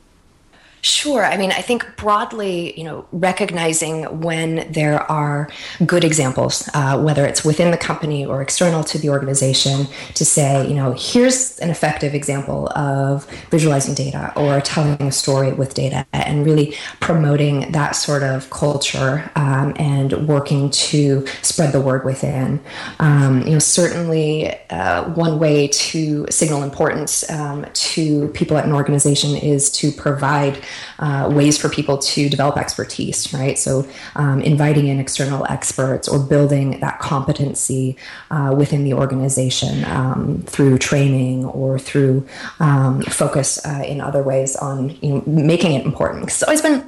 Sure. 0.83 1.24
I 1.24 1.38
mean, 1.38 1.51
I 1.51 1.62
think 1.62 1.86
broadly, 1.95 2.78
you 2.78 2.83
know, 2.83 3.06
recognizing 3.12 4.22
when 4.22 4.72
there 4.72 5.00
are 5.12 5.48
good 5.86 6.04
examples, 6.04 6.68
uh, 6.74 7.00
whether 7.00 7.24
it's 7.24 7.45
within 7.45 7.69
the 7.69 7.78
company 7.78 8.25
or 8.25 8.42
external 8.42 8.83
to 8.86 8.98
the 8.98 9.10
organization, 9.10 9.85
to 10.16 10.26
say, 10.26 10.68
you 10.68 10.73
know, 10.73 10.95
here's 10.97 11.59
an 11.59 11.69
effective 11.69 12.16
example 12.16 12.68
of 12.69 13.30
visualizing 13.52 13.94
data 13.94 14.33
or 14.35 14.59
telling 14.59 15.00
a 15.04 15.11
story 15.11 15.54
with 15.54 15.76
data 15.76 16.06
and 16.14 16.45
really 16.45 16.76
promoting 17.00 17.71
that 17.73 17.92
sort 17.92 18.23
of 18.23 18.50
culture 18.50 19.30
um, 19.35 19.73
and 19.78 20.28
working 20.28 20.71
to 20.71 21.28
spread 21.44 21.73
the 21.73 21.81
word 21.81 22.04
within. 22.06 22.59
Um, 23.00 23.44
you 23.44 23.52
know, 23.52 23.59
certainly 23.59 24.50
uh, 24.71 25.04
one 25.11 25.38
way 25.38 25.68
to 25.68 26.26
signal 26.31 26.64
importance 26.64 27.30
um, 27.30 27.68
to 27.73 28.30
people 28.30 28.57
at 28.57 28.66
an 28.66 28.73
organization 28.73 29.35
is 29.35 29.69
to 29.73 29.92
provide 29.92 30.59
uh, 30.99 31.30
ways 31.31 31.57
for 31.57 31.69
people 31.69 31.97
to 31.97 32.30
develop 32.30 32.57
expertise, 32.57 33.33
right? 33.33 33.57
So, 33.57 33.87
um, 34.16 34.42
inviting 34.42 34.87
in 34.87 34.99
external 34.99 35.45
experts 35.49 36.07
or 36.07 36.19
building 36.19 36.80
that 36.80 36.99
competency 36.99 37.97
uh, 38.30 38.54
within 38.57 38.83
the 38.83 38.94
organization 38.94 39.85
um, 39.85 40.44
through 40.47 40.78
training 40.78 41.45
or 41.45 41.80
through 41.80 42.28
um, 42.59 43.01
focus 43.04 43.63
uh, 43.66 43.83
in 43.85 44.01
other 44.01 44.23
ways 44.23 44.56
on 44.56 44.90
you 45.01 45.16
know, 45.16 45.23
making 45.25 45.73
it 45.73 45.85
important. 45.85 46.23
It's 46.23 46.44
always 46.44 46.61
been 46.61 46.87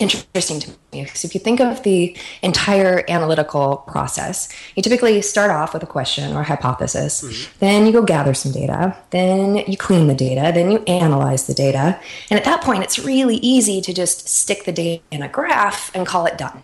interesting 0.00 0.60
to 0.60 0.70
me 0.92 1.04
because 1.04 1.24
if 1.24 1.34
you 1.34 1.40
think 1.40 1.60
of 1.60 1.82
the 1.82 2.16
entire 2.42 3.04
analytical 3.08 3.78
process, 3.86 4.48
you 4.74 4.82
typically 4.82 5.20
start 5.22 5.50
off 5.50 5.74
with 5.74 5.82
a 5.82 5.86
question 5.86 6.34
or 6.34 6.40
a 6.40 6.44
hypothesis, 6.44 7.22
mm-hmm. 7.22 7.58
then 7.60 7.86
you 7.86 7.92
go 7.92 8.02
gather 8.02 8.34
some 8.34 8.52
data, 8.52 8.96
then 9.10 9.56
you 9.68 9.76
clean 9.76 10.06
the 10.06 10.14
data, 10.14 10.50
then 10.54 10.70
you 10.70 10.82
analyze 10.84 11.46
the 11.46 11.54
data. 11.54 12.00
And 12.30 12.38
at 12.38 12.44
that 12.44 12.62
point, 12.62 12.82
it's 12.82 12.98
really 12.98 13.36
easy 13.36 13.80
to 13.82 13.92
just 13.92 14.28
stick 14.28 14.64
the 14.64 14.72
data 14.72 15.02
in 15.10 15.22
a 15.22 15.28
graph 15.28 15.94
and 15.94 16.06
call 16.06 16.26
it 16.26 16.38
done. 16.38 16.62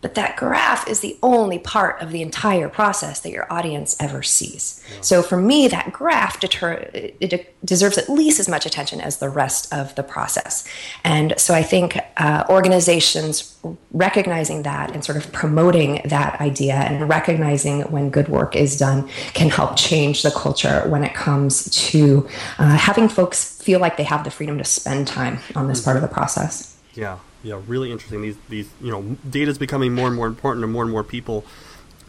But 0.00 0.14
that 0.14 0.36
graph 0.36 0.86
is 0.88 1.00
the 1.00 1.18
only 1.24 1.58
part 1.58 2.00
of 2.00 2.12
the 2.12 2.22
entire 2.22 2.68
process 2.68 3.18
that 3.20 3.30
your 3.30 3.52
audience 3.52 3.96
ever 3.98 4.22
sees. 4.22 4.80
Yeah. 4.94 5.00
So 5.00 5.22
for 5.22 5.36
me, 5.36 5.66
that 5.68 5.92
graph 5.92 6.38
deter- 6.38 6.88
it 6.94 7.56
deserves 7.64 7.98
at 7.98 8.08
least 8.08 8.38
as 8.38 8.48
much 8.48 8.64
attention 8.64 9.00
as 9.00 9.18
the 9.18 9.28
rest 9.28 9.72
of 9.74 9.94
the 9.96 10.04
process. 10.04 10.64
And 11.02 11.34
so 11.36 11.52
I 11.52 11.64
think 11.64 11.98
uh, 12.16 12.44
organizations 12.48 13.58
recognizing 13.90 14.62
that 14.62 14.92
and 14.92 15.04
sort 15.04 15.18
of 15.18 15.32
promoting 15.32 16.00
that 16.04 16.40
idea 16.40 16.74
and 16.74 17.08
recognizing 17.08 17.82
when 17.90 18.10
good 18.10 18.28
work 18.28 18.54
is 18.54 18.76
done 18.76 19.08
can 19.34 19.50
help 19.50 19.76
change 19.76 20.22
the 20.22 20.30
culture 20.30 20.84
when 20.88 21.02
it 21.02 21.14
comes 21.14 21.64
to 21.90 22.28
uh, 22.58 22.76
having 22.76 23.08
folks 23.08 23.60
feel 23.60 23.80
like 23.80 23.96
they 23.96 24.04
have 24.04 24.22
the 24.22 24.30
freedom 24.30 24.58
to 24.58 24.64
spend 24.64 25.08
time 25.08 25.40
on 25.56 25.66
this 25.66 25.80
part 25.80 25.96
of 25.96 26.02
the 26.02 26.08
process. 26.08 26.76
Yeah, 26.94 27.18
Yeah, 27.42 27.60
really 27.66 27.92
interesting. 27.92 28.22
These 28.22 28.36
these 28.48 28.70
you 28.80 28.90
know 28.90 29.16
data 29.28 29.50
is 29.50 29.58
becoming 29.58 29.94
more 29.94 30.08
and 30.08 30.16
more 30.16 30.26
important 30.26 30.62
to 30.62 30.66
more 30.66 30.82
and 30.82 30.90
more 30.90 31.04
people, 31.04 31.44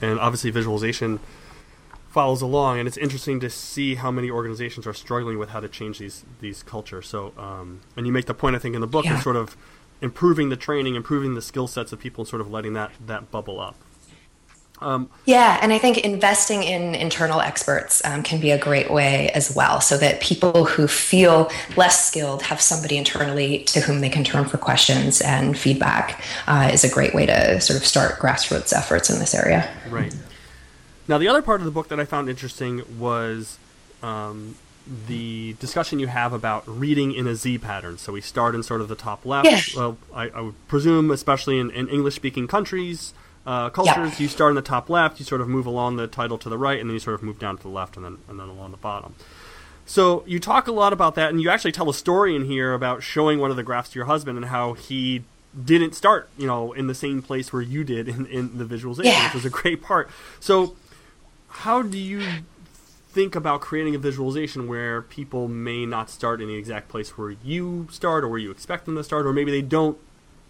and 0.01 0.19
obviously 0.19 0.49
visualization 0.49 1.19
follows 2.09 2.41
along. 2.41 2.79
And 2.79 2.87
it's 2.87 2.97
interesting 2.97 3.39
to 3.41 3.49
see 3.49 3.95
how 3.95 4.11
many 4.11 4.31
organizations 4.31 4.87
are 4.87 4.93
struggling 4.93 5.37
with 5.37 5.49
how 5.49 5.59
to 5.59 5.69
change 5.69 5.99
these 5.99 6.25
these 6.39 6.63
cultures. 6.63 7.07
So, 7.07 7.33
um, 7.37 7.81
and 7.95 8.07
you 8.07 8.11
make 8.11 8.25
the 8.25 8.33
point 8.33 8.55
I 8.55 8.59
think 8.59 8.75
in 8.75 8.81
the 8.81 8.87
book 8.87 9.05
yeah. 9.05 9.15
of 9.15 9.21
sort 9.21 9.35
of 9.35 9.55
improving 10.01 10.49
the 10.49 10.55
training, 10.55 10.95
improving 10.95 11.35
the 11.35 11.41
skill 11.41 11.67
sets 11.67 11.91
of 11.91 11.99
people, 11.99 12.23
and 12.23 12.27
sort 12.27 12.41
of 12.41 12.49
letting 12.49 12.73
that 12.73 12.91
that 13.05 13.29
bubble 13.31 13.59
up. 13.59 13.75
Um, 14.81 15.09
yeah, 15.25 15.59
and 15.61 15.73
I 15.73 15.77
think 15.77 15.97
investing 15.97 16.63
in 16.63 16.95
internal 16.95 17.41
experts 17.41 18.01
um, 18.05 18.23
can 18.23 18.39
be 18.39 18.51
a 18.51 18.57
great 18.57 18.89
way 18.89 19.29
as 19.31 19.53
well, 19.53 19.81
so 19.81 19.97
that 19.97 20.21
people 20.21 20.65
who 20.65 20.87
feel 20.87 21.51
less 21.75 22.07
skilled 22.07 22.43
have 22.43 22.61
somebody 22.61 22.95
internally 22.97 23.63
to 23.65 23.81
whom 23.81 23.99
they 23.99 24.09
can 24.09 24.23
turn 24.23 24.45
for 24.45 24.57
questions 24.57 25.19
and 25.21 25.57
feedback. 25.57 26.23
Uh, 26.47 26.69
is 26.71 26.85
a 26.85 26.89
great 26.89 27.13
way 27.13 27.25
to 27.25 27.59
sort 27.59 27.77
of 27.77 27.85
start 27.85 28.19
grassroots 28.19 28.71
efforts 28.71 29.09
in 29.09 29.19
this 29.19 29.35
area. 29.35 29.69
Right. 29.89 30.15
Now, 31.07 31.17
the 31.17 31.27
other 31.27 31.41
part 31.41 31.59
of 31.59 31.65
the 31.65 31.71
book 31.71 31.89
that 31.89 31.99
I 31.99 32.05
found 32.05 32.29
interesting 32.29 32.83
was 32.97 33.57
um, 34.01 34.55
the 35.07 35.55
discussion 35.59 35.99
you 35.99 36.07
have 36.07 36.33
about 36.33 36.63
reading 36.67 37.13
in 37.13 37.27
a 37.27 37.35
Z 37.35 37.57
pattern. 37.57 37.97
So 37.97 38.13
we 38.13 38.21
start 38.21 38.55
in 38.55 38.63
sort 38.63 38.79
of 38.79 38.87
the 38.87 38.95
top 38.95 39.25
left. 39.25 39.45
Yeah. 39.45 39.59
Well, 39.75 39.97
I, 40.13 40.29
I 40.29 40.41
would 40.41 40.67
presume, 40.67 41.11
especially 41.11 41.59
in, 41.59 41.69
in 41.71 41.89
English-speaking 41.89 42.47
countries 42.47 43.13
uh, 43.45 43.69
cultures, 43.69 44.19
you 44.19 44.27
start 44.27 44.51
in 44.51 44.55
the 44.55 44.61
top 44.61 44.89
left, 44.89 45.19
you 45.19 45.25
sort 45.25 45.41
of 45.41 45.47
move 45.47 45.65
along 45.65 45.95
the 45.95 46.07
title 46.07 46.37
to 46.37 46.49
the 46.49 46.57
right, 46.57 46.79
and 46.79 46.89
then 46.89 46.93
you 46.93 46.99
sort 46.99 47.15
of 47.15 47.23
move 47.23 47.39
down 47.39 47.57
to 47.57 47.63
the 47.63 47.69
left, 47.69 47.95
and 47.95 48.05
then 48.05 48.17
and 48.27 48.39
then 48.39 48.47
along 48.47 48.71
the 48.71 48.77
bottom. 48.77 49.15
So 49.85 50.23
you 50.27 50.39
talk 50.39 50.67
a 50.67 50.71
lot 50.71 50.93
about 50.93 51.15
that, 51.15 51.31
and 51.31 51.41
you 51.41 51.49
actually 51.49 51.71
tell 51.71 51.89
a 51.89 51.93
story 51.93 52.35
in 52.35 52.45
here 52.45 52.73
about 52.73 53.01
showing 53.01 53.39
one 53.39 53.49
of 53.49 53.57
the 53.57 53.63
graphs 53.63 53.89
to 53.89 53.95
your 53.95 54.05
husband 54.05 54.37
and 54.37 54.45
how 54.45 54.73
he 54.73 55.23
didn't 55.65 55.95
start, 55.95 56.29
you 56.37 56.45
know, 56.45 56.73
in 56.73 56.85
the 56.85 56.93
same 56.93 57.23
place 57.23 57.51
where 57.51 57.61
you 57.61 57.83
did 57.83 58.07
in, 58.07 58.25
in 58.27 58.57
the 58.59 58.65
visualization, 58.65 59.11
yeah. 59.11 59.25
which 59.25 59.33
was 59.33 59.45
a 59.45 59.49
great 59.49 59.81
part. 59.81 60.09
So, 60.39 60.75
how 61.47 61.81
do 61.81 61.97
you 61.97 62.23
think 63.09 63.35
about 63.35 63.61
creating 63.61 63.95
a 63.95 63.97
visualization 63.97 64.67
where 64.67 65.01
people 65.01 65.47
may 65.47 65.85
not 65.87 66.11
start 66.11 66.39
in 66.41 66.47
the 66.47 66.55
exact 66.55 66.87
place 66.87 67.17
where 67.17 67.31
you 67.43 67.87
start 67.89 68.23
or 68.23 68.27
where 68.27 68.37
you 68.37 68.51
expect 68.51 68.85
them 68.85 68.95
to 68.95 69.03
start, 69.03 69.25
or 69.25 69.33
maybe 69.33 69.49
they 69.49 69.63
don't 69.63 69.97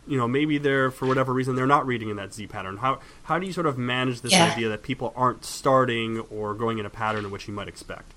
you 0.09 0.17
know 0.17 0.27
maybe 0.27 0.57
they're 0.57 0.91
for 0.91 1.07
whatever 1.07 1.33
reason 1.33 1.55
they're 1.55 1.67
not 1.67 1.85
reading 1.85 2.09
in 2.09 2.17
that 2.17 2.33
Z 2.33 2.47
pattern. 2.47 2.77
How 2.77 2.99
how 3.23 3.39
do 3.39 3.45
you 3.45 3.53
sort 3.53 3.67
of 3.67 3.77
manage 3.77 4.21
this 4.21 4.31
yeah. 4.31 4.51
idea 4.51 4.67
that 4.69 4.81
people 4.81 5.13
aren't 5.15 5.45
starting 5.45 6.19
or 6.31 6.53
going 6.53 6.79
in 6.79 6.85
a 6.85 6.89
pattern 6.89 7.25
in 7.25 7.31
which 7.31 7.47
you 7.47 7.53
might 7.53 7.67
expect? 7.67 8.13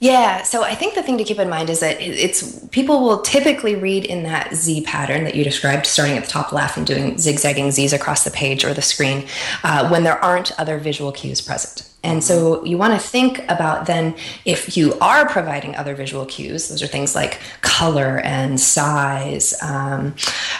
Yeah, 0.00 0.44
so 0.44 0.62
I 0.62 0.76
think 0.76 0.94
the 0.94 1.02
thing 1.02 1.18
to 1.18 1.24
keep 1.24 1.40
in 1.40 1.48
mind 1.48 1.70
is 1.70 1.80
that 1.80 2.00
it's 2.00 2.64
people 2.68 3.02
will 3.02 3.20
typically 3.22 3.74
read 3.74 4.04
in 4.04 4.22
that 4.22 4.54
Z 4.54 4.82
pattern 4.82 5.24
that 5.24 5.34
you 5.34 5.42
described, 5.42 5.86
starting 5.86 6.16
at 6.16 6.24
the 6.24 6.30
top 6.30 6.52
left 6.52 6.76
and 6.76 6.86
doing 6.86 7.18
zigzagging 7.18 7.72
Z's 7.72 7.92
across 7.92 8.22
the 8.22 8.30
page 8.30 8.64
or 8.64 8.72
the 8.72 8.82
screen, 8.82 9.26
uh, 9.64 9.88
when 9.88 10.04
there 10.04 10.22
aren't 10.22 10.52
other 10.52 10.78
visual 10.78 11.10
cues 11.10 11.40
present. 11.40 11.90
And 12.04 12.22
so 12.22 12.64
you 12.64 12.78
want 12.78 12.92
to 12.92 12.98
think 12.98 13.44
about 13.48 13.86
then 13.86 14.14
if 14.44 14.76
you 14.76 14.96
are 15.00 15.28
providing 15.28 15.74
other 15.74 15.96
visual 15.96 16.26
cues, 16.26 16.68
those 16.68 16.80
are 16.80 16.86
things 16.86 17.16
like 17.16 17.40
color 17.60 18.20
and 18.20 18.60
size, 18.60 19.60
um, 19.62 20.14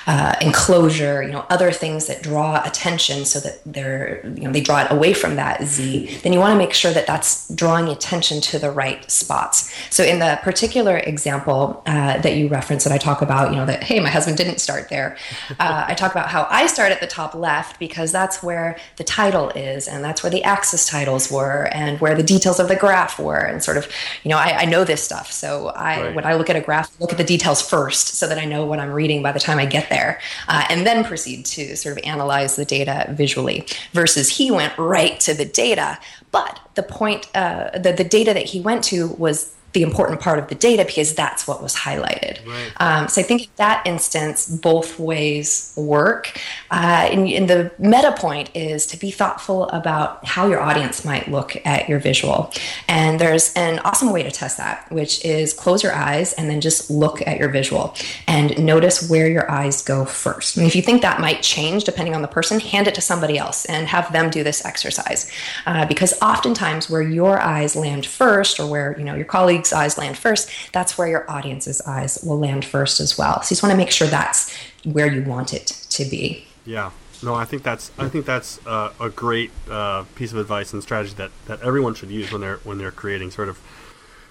uh, 0.08 0.34
enclosure, 0.40 1.22
you 1.22 1.30
know, 1.30 1.46
other 1.48 1.70
things 1.70 2.08
that 2.08 2.22
draw 2.22 2.60
attention 2.64 3.24
so 3.24 3.38
that 3.38 3.60
they're, 3.64 4.26
you 4.26 4.42
know, 4.42 4.52
they 4.52 4.60
draw 4.60 4.82
it 4.82 4.90
away 4.90 5.12
from 5.12 5.36
that 5.36 5.62
Z, 5.62 6.18
then 6.24 6.32
you 6.32 6.40
want 6.40 6.52
to 6.52 6.58
make 6.58 6.74
sure 6.74 6.92
that 6.92 7.06
that's 7.06 7.48
drawing 7.54 7.88
attention 7.88 8.40
to 8.40 8.58
the 8.58 8.70
right 8.70 9.08
spots. 9.08 9.72
So 9.90 10.02
in 10.02 10.18
the 10.18 10.40
particular 10.42 10.98
example 10.98 11.82
uh, 11.86 12.18
that 12.18 12.36
you 12.36 12.48
reference 12.48 12.82
that 12.82 12.92
I 12.92 12.98
talk 12.98 13.22
about, 13.22 13.50
you 13.50 13.56
know, 13.56 13.66
that, 13.66 13.84
hey, 13.84 14.00
my 14.00 14.10
husband 14.10 14.36
didn't 14.36 14.58
start 14.58 14.88
there, 14.88 15.16
uh, 15.60 15.84
I 15.86 15.94
talk 15.94 16.10
about 16.10 16.30
how 16.30 16.48
I 16.50 16.66
start 16.66 16.90
at 16.90 17.00
the 17.00 17.06
top 17.06 17.36
left 17.36 17.78
because 17.78 18.10
that's 18.10 18.42
where 18.42 18.76
the 18.96 19.04
title 19.04 19.50
is 19.50 19.86
and 19.86 20.02
that's 20.02 20.24
where 20.24 20.30
the 20.30 20.42
axis 20.42 20.84
titles 20.86 21.27
were 21.30 21.68
and 21.72 22.00
where 22.00 22.14
the 22.14 22.22
details 22.22 22.58
of 22.58 22.68
the 22.68 22.76
graph 22.76 23.18
were 23.18 23.38
and 23.38 23.62
sort 23.62 23.76
of 23.76 23.88
you 24.22 24.28
know 24.28 24.36
i, 24.36 24.62
I 24.62 24.64
know 24.64 24.84
this 24.84 25.02
stuff 25.02 25.30
so 25.30 25.68
i 25.68 26.02
right. 26.02 26.14
when 26.14 26.24
i 26.24 26.34
look 26.34 26.50
at 26.50 26.56
a 26.56 26.60
graph 26.60 26.98
look 27.00 27.12
at 27.12 27.18
the 27.18 27.24
details 27.24 27.60
first 27.60 28.08
so 28.08 28.26
that 28.26 28.38
i 28.38 28.44
know 28.44 28.64
what 28.66 28.78
i'm 28.78 28.90
reading 28.90 29.22
by 29.22 29.32
the 29.32 29.40
time 29.40 29.58
i 29.58 29.66
get 29.66 29.88
there 29.90 30.20
uh, 30.48 30.64
and 30.70 30.86
then 30.86 31.04
proceed 31.04 31.44
to 31.46 31.76
sort 31.76 31.96
of 31.96 32.04
analyze 32.04 32.56
the 32.56 32.64
data 32.64 33.06
visually 33.10 33.66
versus 33.92 34.28
he 34.28 34.50
went 34.50 34.76
right 34.78 35.20
to 35.20 35.34
the 35.34 35.44
data 35.44 35.98
but 36.30 36.60
the 36.74 36.82
point 36.82 37.28
uh, 37.34 37.70
the, 37.78 37.92
the 37.92 38.04
data 38.04 38.32
that 38.34 38.46
he 38.46 38.60
went 38.60 38.84
to 38.84 39.08
was 39.08 39.54
the 39.78 39.84
important 39.84 40.20
part 40.20 40.40
of 40.40 40.48
the 40.48 40.56
data 40.56 40.84
because 40.84 41.14
that's 41.14 41.46
what 41.46 41.62
was 41.62 41.72
highlighted. 41.72 42.44
Right. 42.44 42.72
Um, 42.78 43.06
so 43.06 43.20
I 43.20 43.24
think 43.24 43.42
in 43.42 43.48
that 43.56 43.86
instance, 43.86 44.48
both 44.48 44.98
ways 44.98 45.72
work. 45.76 46.36
Uh, 46.70 47.08
and, 47.12 47.28
and, 47.28 47.48
the 47.48 47.70
meta 47.78 48.12
point 48.18 48.50
is 48.54 48.84
to 48.86 48.98
be 48.98 49.10
thoughtful 49.10 49.68
about 49.68 50.24
how 50.26 50.48
your 50.48 50.60
audience 50.60 51.04
might 51.04 51.28
look 51.28 51.56
at 51.64 51.88
your 51.88 51.98
visual. 51.98 52.52
And 52.88 53.20
there's 53.20 53.54
an 53.54 53.78
awesome 53.80 54.12
way 54.12 54.22
to 54.22 54.30
test 54.30 54.58
that, 54.58 54.90
which 54.90 55.24
is 55.24 55.54
close 55.54 55.82
your 55.82 55.94
eyes 55.94 56.32
and 56.34 56.50
then 56.50 56.60
just 56.60 56.90
look 56.90 57.26
at 57.26 57.38
your 57.38 57.48
visual 57.48 57.94
and 58.26 58.58
notice 58.62 59.08
where 59.08 59.28
your 59.28 59.50
eyes 59.50 59.82
go 59.82 60.04
first. 60.04 60.56
And 60.56 60.66
if 60.66 60.74
you 60.74 60.82
think 60.82 61.02
that 61.02 61.20
might 61.20 61.40
change 61.42 61.84
depending 61.84 62.14
on 62.14 62.22
the 62.22 62.28
person, 62.28 62.58
hand 62.58 62.88
it 62.88 62.94
to 62.96 63.00
somebody 63.00 63.38
else 63.38 63.64
and 63.66 63.86
have 63.86 64.12
them 64.12 64.28
do 64.28 64.42
this 64.42 64.64
exercise. 64.64 65.30
Uh, 65.66 65.86
because 65.86 66.20
oftentimes 66.20 66.90
where 66.90 67.02
your 67.02 67.40
eyes 67.40 67.76
land 67.76 68.04
first 68.04 68.58
or 68.60 68.66
where 68.68 68.98
you 68.98 69.04
know 69.04 69.14
your 69.14 69.24
colleagues 69.24 69.67
eyes 69.72 69.98
land 69.98 70.16
first, 70.16 70.50
that's 70.72 70.96
where 70.98 71.08
your 71.08 71.30
audience's 71.30 71.80
eyes 71.82 72.18
will 72.24 72.38
land 72.38 72.64
first 72.64 73.00
as 73.00 73.18
well. 73.18 73.42
So 73.42 73.46
you 73.46 73.48
just 73.50 73.62
want 73.62 73.72
to 73.72 73.76
make 73.76 73.90
sure 73.90 74.06
that's 74.06 74.56
where 74.84 75.10
you 75.12 75.22
want 75.22 75.52
it 75.54 75.66
to 75.90 76.04
be. 76.04 76.44
Yeah. 76.64 76.90
No, 77.22 77.34
I 77.34 77.44
think 77.44 77.62
that's 77.64 77.90
I 77.98 78.08
think 78.08 78.26
that's 78.26 78.64
uh, 78.64 78.92
a 79.00 79.10
great 79.10 79.50
uh, 79.68 80.04
piece 80.14 80.30
of 80.32 80.38
advice 80.38 80.72
and 80.72 80.82
strategy 80.82 81.14
that, 81.16 81.30
that 81.46 81.60
everyone 81.62 81.94
should 81.94 82.10
use 82.10 82.30
when 82.30 82.40
they're 82.40 82.58
when 82.58 82.78
they're 82.78 82.92
creating. 82.92 83.30
Sort 83.32 83.48
of 83.48 83.60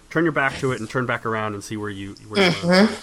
turn 0.10 0.24
your 0.24 0.32
back 0.32 0.58
to 0.60 0.72
it 0.72 0.80
and 0.80 0.90
turn 0.90 1.06
back 1.06 1.26
around 1.26 1.54
and 1.54 1.64
see 1.64 1.76
where 1.76 1.90
you 1.90 2.16
where 2.30 2.50
mm-hmm. 2.50 2.92
you 2.92 2.98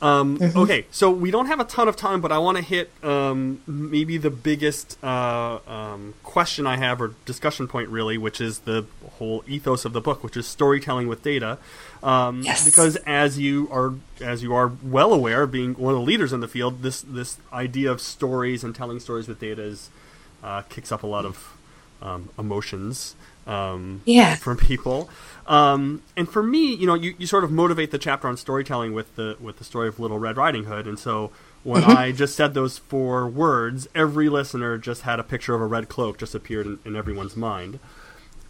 um, 0.00 0.38
mm-hmm. 0.38 0.58
Okay, 0.58 0.86
so 0.90 1.10
we 1.10 1.30
don't 1.30 1.46
have 1.46 1.60
a 1.60 1.64
ton 1.64 1.88
of 1.88 1.96
time, 1.96 2.20
but 2.20 2.30
I 2.30 2.38
want 2.38 2.56
to 2.56 2.62
hit 2.62 2.90
um, 3.02 3.60
maybe 3.66 4.16
the 4.16 4.30
biggest 4.30 5.02
uh, 5.02 5.58
um, 5.66 6.14
question 6.22 6.66
I 6.66 6.76
have 6.76 7.00
or 7.00 7.14
discussion 7.24 7.66
point, 7.66 7.88
really, 7.88 8.16
which 8.16 8.40
is 8.40 8.60
the 8.60 8.86
whole 9.18 9.42
ethos 9.46 9.84
of 9.84 9.92
the 9.92 10.00
book, 10.00 10.22
which 10.22 10.36
is 10.36 10.46
storytelling 10.46 11.08
with 11.08 11.22
data. 11.22 11.58
Um, 12.02 12.42
yes. 12.42 12.64
Because 12.64 12.96
as 13.06 13.38
you 13.38 13.68
are 13.72 13.94
as 14.20 14.42
you 14.42 14.54
are 14.54 14.70
well 14.82 15.12
aware, 15.12 15.46
being 15.46 15.74
one 15.74 15.94
of 15.94 16.00
the 16.00 16.06
leaders 16.06 16.32
in 16.32 16.40
the 16.40 16.48
field, 16.48 16.82
this 16.82 17.02
this 17.02 17.38
idea 17.52 17.90
of 17.90 18.00
stories 18.00 18.62
and 18.62 18.74
telling 18.74 19.00
stories 19.00 19.26
with 19.26 19.40
data 19.40 19.62
is 19.62 19.90
uh, 20.44 20.62
kicks 20.62 20.92
up 20.92 21.02
a 21.02 21.08
lot 21.08 21.24
of 21.24 21.56
um, 22.00 22.28
emotions 22.38 23.16
um, 23.48 24.02
yeah. 24.04 24.36
from 24.36 24.56
people. 24.56 25.10
Um, 25.46 26.02
and 26.16 26.28
for 26.28 26.42
me, 26.42 26.74
you 26.74 26.86
know, 26.86 26.94
you, 26.94 27.14
you 27.18 27.26
sort 27.26 27.42
of 27.42 27.50
motivate 27.50 27.90
the 27.90 27.98
chapter 27.98 28.28
on 28.28 28.36
storytelling 28.36 28.92
with 28.92 29.16
the 29.16 29.36
with 29.40 29.58
the 29.58 29.64
story 29.64 29.88
of 29.88 29.98
Little 29.98 30.18
Red 30.18 30.36
Riding 30.36 30.64
Hood, 30.64 30.86
and 30.86 30.98
so 30.98 31.30
when 31.64 31.82
mm-hmm. 31.82 31.96
I 31.96 32.12
just 32.12 32.36
said 32.36 32.52
those 32.54 32.78
four 32.78 33.26
words, 33.26 33.88
every 33.94 34.28
listener 34.28 34.76
just 34.76 35.02
had 35.02 35.18
a 35.18 35.22
picture 35.22 35.54
of 35.54 35.60
a 35.60 35.66
red 35.66 35.88
cloak 35.88 36.18
just 36.18 36.34
appeared 36.34 36.66
in, 36.66 36.78
in 36.84 36.96
everyone's 36.96 37.36
mind 37.36 37.80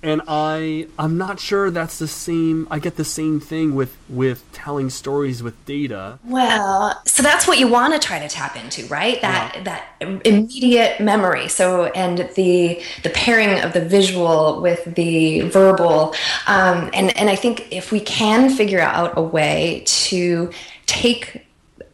and 0.02 0.22
I 0.28 0.86
I'm 0.98 1.18
not 1.18 1.40
sure 1.40 1.70
that's 1.70 1.98
the 1.98 2.06
same. 2.06 2.68
I 2.70 2.78
get 2.78 2.96
the 2.96 3.04
same 3.04 3.40
thing 3.40 3.74
with 3.74 3.96
with 4.08 4.44
telling 4.52 4.90
stories 4.90 5.42
with 5.42 5.64
data. 5.66 6.18
Well, 6.24 7.00
so 7.04 7.22
that's 7.22 7.48
what 7.48 7.58
you 7.58 7.68
want 7.68 7.94
to 7.94 8.06
try 8.06 8.18
to 8.20 8.28
tap 8.28 8.56
into, 8.56 8.86
right? 8.86 9.20
That 9.22 9.54
yeah. 9.56 9.62
that 9.64 10.22
immediate 10.24 11.00
memory. 11.00 11.48
So 11.48 11.86
and 11.86 12.30
the 12.36 12.80
the 13.02 13.10
pairing 13.10 13.60
of 13.60 13.72
the 13.72 13.84
visual 13.84 14.60
with 14.62 14.84
the 14.94 15.42
verbal, 15.42 16.14
um, 16.46 16.90
and 16.94 17.16
and 17.16 17.28
I 17.28 17.34
think 17.34 17.72
if 17.72 17.90
we 17.90 18.00
can 18.00 18.50
figure 18.50 18.80
out 18.80 19.14
a 19.16 19.22
way 19.22 19.82
to 19.86 20.50
take 20.86 21.44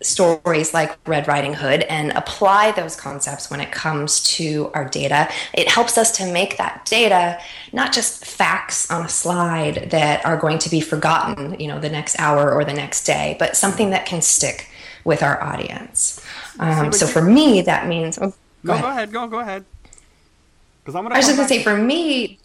stories 0.04 0.74
like 0.74 0.96
Red 1.06 1.26
Riding 1.26 1.54
Hood 1.54 1.82
and 1.84 2.12
apply 2.12 2.72
those 2.72 2.96
concepts 2.96 3.50
when 3.50 3.60
it 3.60 3.72
comes 3.72 4.22
to 4.34 4.70
our 4.74 4.84
data, 4.84 5.28
it 5.52 5.68
helps 5.68 5.98
us 5.98 6.10
to 6.18 6.32
make 6.32 6.56
that 6.58 6.84
data 6.84 7.40
not 7.72 7.92
just 7.92 8.24
facts 8.24 8.90
on 8.90 9.04
a 9.04 9.08
slide 9.08 9.90
that 9.90 10.24
are 10.24 10.36
going 10.36 10.58
to 10.58 10.70
be 10.70 10.80
forgotten, 10.80 11.58
you 11.58 11.68
know, 11.68 11.80
the 11.80 11.88
next 11.88 12.18
hour 12.18 12.52
or 12.52 12.64
the 12.64 12.72
next 12.72 13.04
day, 13.04 13.36
but 13.38 13.56
something 13.56 13.90
that 13.90 14.06
can 14.06 14.22
stick 14.22 14.70
with 15.04 15.22
our 15.22 15.42
audience. 15.42 16.24
Um, 16.58 16.92
so 16.92 17.06
for 17.06 17.22
me, 17.22 17.60
that 17.62 17.86
means. 17.86 18.18
Oh, 18.18 18.32
go, 18.64 18.72
go, 18.72 18.72
ahead. 18.72 18.82
go 18.82 18.88
ahead. 18.88 19.12
Go 19.12 19.26
go 19.28 19.38
ahead. 19.40 19.64
Because 20.80 20.96
I'm 20.96 21.04
gonna. 21.04 21.14
I 21.14 21.18
was 21.18 21.26
just 21.26 21.36
gonna 21.36 21.48
say, 21.48 21.62
for 21.62 21.76
me, 21.76 22.38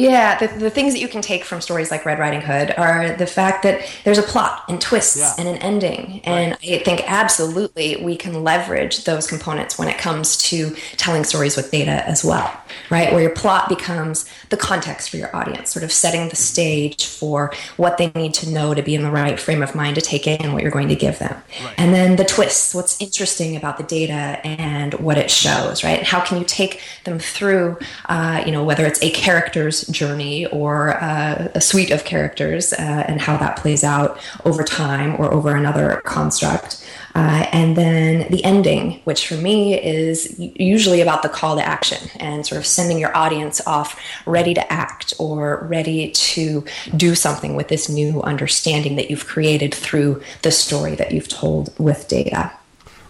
Yeah, 0.00 0.38
the, 0.38 0.46
the 0.58 0.70
things 0.70 0.94
that 0.94 1.00
you 1.00 1.08
can 1.08 1.20
take 1.20 1.44
from 1.44 1.60
stories 1.60 1.90
like 1.90 2.06
Red 2.06 2.18
Riding 2.18 2.40
Hood 2.40 2.72
are 2.76 3.14
the 3.16 3.26
fact 3.26 3.62
that 3.64 3.86
there's 4.04 4.18
a 4.18 4.22
plot 4.22 4.64
and 4.68 4.80
twists 4.80 5.18
yeah. 5.18 5.34
and 5.38 5.46
an 5.46 5.56
ending. 5.56 6.20
And 6.24 6.52
right. 6.52 6.80
I 6.80 6.82
think 6.82 7.02
absolutely 7.06 8.02
we 8.02 8.16
can 8.16 8.42
leverage 8.42 9.04
those 9.04 9.26
components 9.26 9.78
when 9.78 9.88
it 9.88 9.98
comes 9.98 10.38
to 10.38 10.74
telling 10.96 11.24
stories 11.24 11.56
with 11.56 11.70
data 11.70 12.06
as 12.08 12.24
well, 12.24 12.50
right? 12.88 13.12
Where 13.12 13.20
your 13.20 13.34
plot 13.34 13.68
becomes 13.68 14.28
the 14.48 14.56
context 14.56 15.10
for 15.10 15.18
your 15.18 15.34
audience, 15.36 15.70
sort 15.70 15.84
of 15.84 15.92
setting 15.92 16.30
the 16.30 16.36
stage 16.36 17.06
for 17.06 17.52
what 17.76 17.98
they 17.98 18.10
need 18.14 18.32
to 18.34 18.50
know 18.50 18.72
to 18.72 18.82
be 18.82 18.94
in 18.94 19.02
the 19.02 19.10
right 19.10 19.38
frame 19.38 19.62
of 19.62 19.74
mind 19.74 19.96
to 19.96 20.00
take 20.00 20.26
in 20.26 20.52
what 20.54 20.62
you're 20.62 20.70
going 20.70 20.88
to 20.88 20.96
give 20.96 21.18
them. 21.18 21.42
Right. 21.62 21.74
And 21.76 21.92
then 21.92 22.16
the 22.16 22.24
twists, 22.24 22.74
what's 22.74 23.00
interesting 23.02 23.54
about 23.56 23.76
the 23.76 23.84
data 23.84 24.40
and 24.46 24.94
what 24.94 25.18
it 25.18 25.30
shows, 25.30 25.84
right? 25.84 26.02
How 26.02 26.24
can 26.24 26.38
you 26.38 26.44
take 26.44 26.80
them 27.04 27.18
through, 27.18 27.76
uh, 28.08 28.42
you 28.46 28.52
know, 28.52 28.64
whether 28.64 28.86
it's 28.86 29.02
a 29.02 29.10
character's 29.10 29.89
journey 29.90 30.46
or 30.46 31.02
uh, 31.02 31.48
a 31.54 31.60
suite 31.60 31.90
of 31.90 32.04
characters 32.04 32.72
uh, 32.72 33.04
and 33.08 33.20
how 33.20 33.36
that 33.36 33.56
plays 33.56 33.84
out 33.84 34.18
over 34.44 34.62
time 34.62 35.14
or 35.20 35.32
over 35.32 35.54
another 35.54 36.00
construct. 36.04 36.86
Uh, 37.14 37.44
and 37.52 37.76
then 37.76 38.30
the 38.30 38.42
ending, 38.44 39.00
which 39.04 39.26
for 39.26 39.34
me 39.34 39.80
is 39.80 40.38
usually 40.38 41.00
about 41.00 41.22
the 41.22 41.28
call 41.28 41.56
to 41.56 41.66
action 41.66 42.08
and 42.20 42.46
sort 42.46 42.58
of 42.58 42.66
sending 42.66 42.98
your 42.98 43.14
audience 43.16 43.60
off 43.66 44.00
ready 44.26 44.54
to 44.54 44.72
act 44.72 45.12
or 45.18 45.66
ready 45.68 46.10
to 46.12 46.64
do 46.96 47.14
something 47.14 47.56
with 47.56 47.68
this 47.68 47.88
new 47.88 48.22
understanding 48.22 48.94
that 48.94 49.10
you've 49.10 49.26
created 49.26 49.74
through 49.74 50.22
the 50.42 50.52
story 50.52 50.94
that 50.94 51.10
you've 51.10 51.28
told 51.28 51.76
with 51.78 52.06
data. 52.06 52.52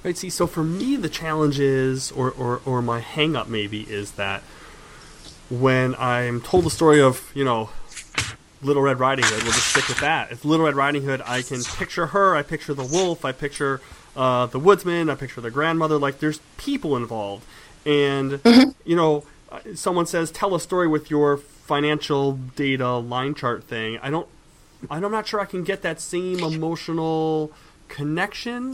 Right. 0.03 0.17
See, 0.17 0.31
so 0.31 0.47
for 0.47 0.65
me, 0.65 0.97
the 0.97 1.11
challenge 1.11 1.61
is, 1.61 2.11
or, 2.13 2.31
or, 2.31 2.63
or 2.65 2.81
my 2.81 3.01
hang 3.01 3.37
up 3.37 3.49
maybe, 3.49 3.83
is 3.83 4.13
that 4.13 4.43
when 5.51 5.95
I'm 5.97 6.41
told 6.41 6.65
the 6.65 6.71
story 6.71 7.01
of, 7.01 7.31
you 7.35 7.45
know, 7.45 7.71
Little 8.63 8.83
Red 8.83 9.01
Riding 9.01 9.25
Hood, 9.25 9.43
we'll 9.43 9.53
just 9.53 9.69
stick 9.69 9.89
with 9.89 10.01
that. 10.01 10.31
It's 10.31 10.45
Little 10.45 10.67
Red 10.67 10.77
Riding 10.77 11.03
Hood, 11.03 11.23
I 11.27 11.43
can 11.43 11.63
picture 11.63 12.07
her, 12.07 12.37
I 12.37 12.43
picture 12.43 12.75
the 12.75 12.85
wolf, 12.85 13.25
I 13.25 13.33
picture 13.33 13.81
uh, 14.17 14.47
the 14.47 14.59
woodsman, 14.59 15.11
I 15.11 15.15
picture 15.15 15.41
the 15.41 15.51
grandmother. 15.51 15.99
Like, 15.99 16.21
there's 16.21 16.41
people 16.57 16.97
involved. 16.97 17.45
And, 17.85 18.33
mm-hmm. 18.33 18.71
you 18.85 18.97
know, 18.97 19.25
someone 19.75 20.07
says, 20.07 20.31
tell 20.31 20.55
a 20.55 20.61
story 20.61 20.87
with 20.87 21.11
your 21.11 21.37
financial 21.37 22.35
data 22.55 22.97
line 22.97 23.35
chart 23.35 23.65
thing. 23.65 23.99
I 24.03 24.11
don't, 24.11 24.29
I'm 24.91 25.03
not 25.11 25.27
sure 25.27 25.41
I 25.41 25.47
can 25.47 25.65
get 25.65 25.83
that 25.83 26.01
same 26.01 26.41
emotional 26.41 27.53
connection. 27.91 28.71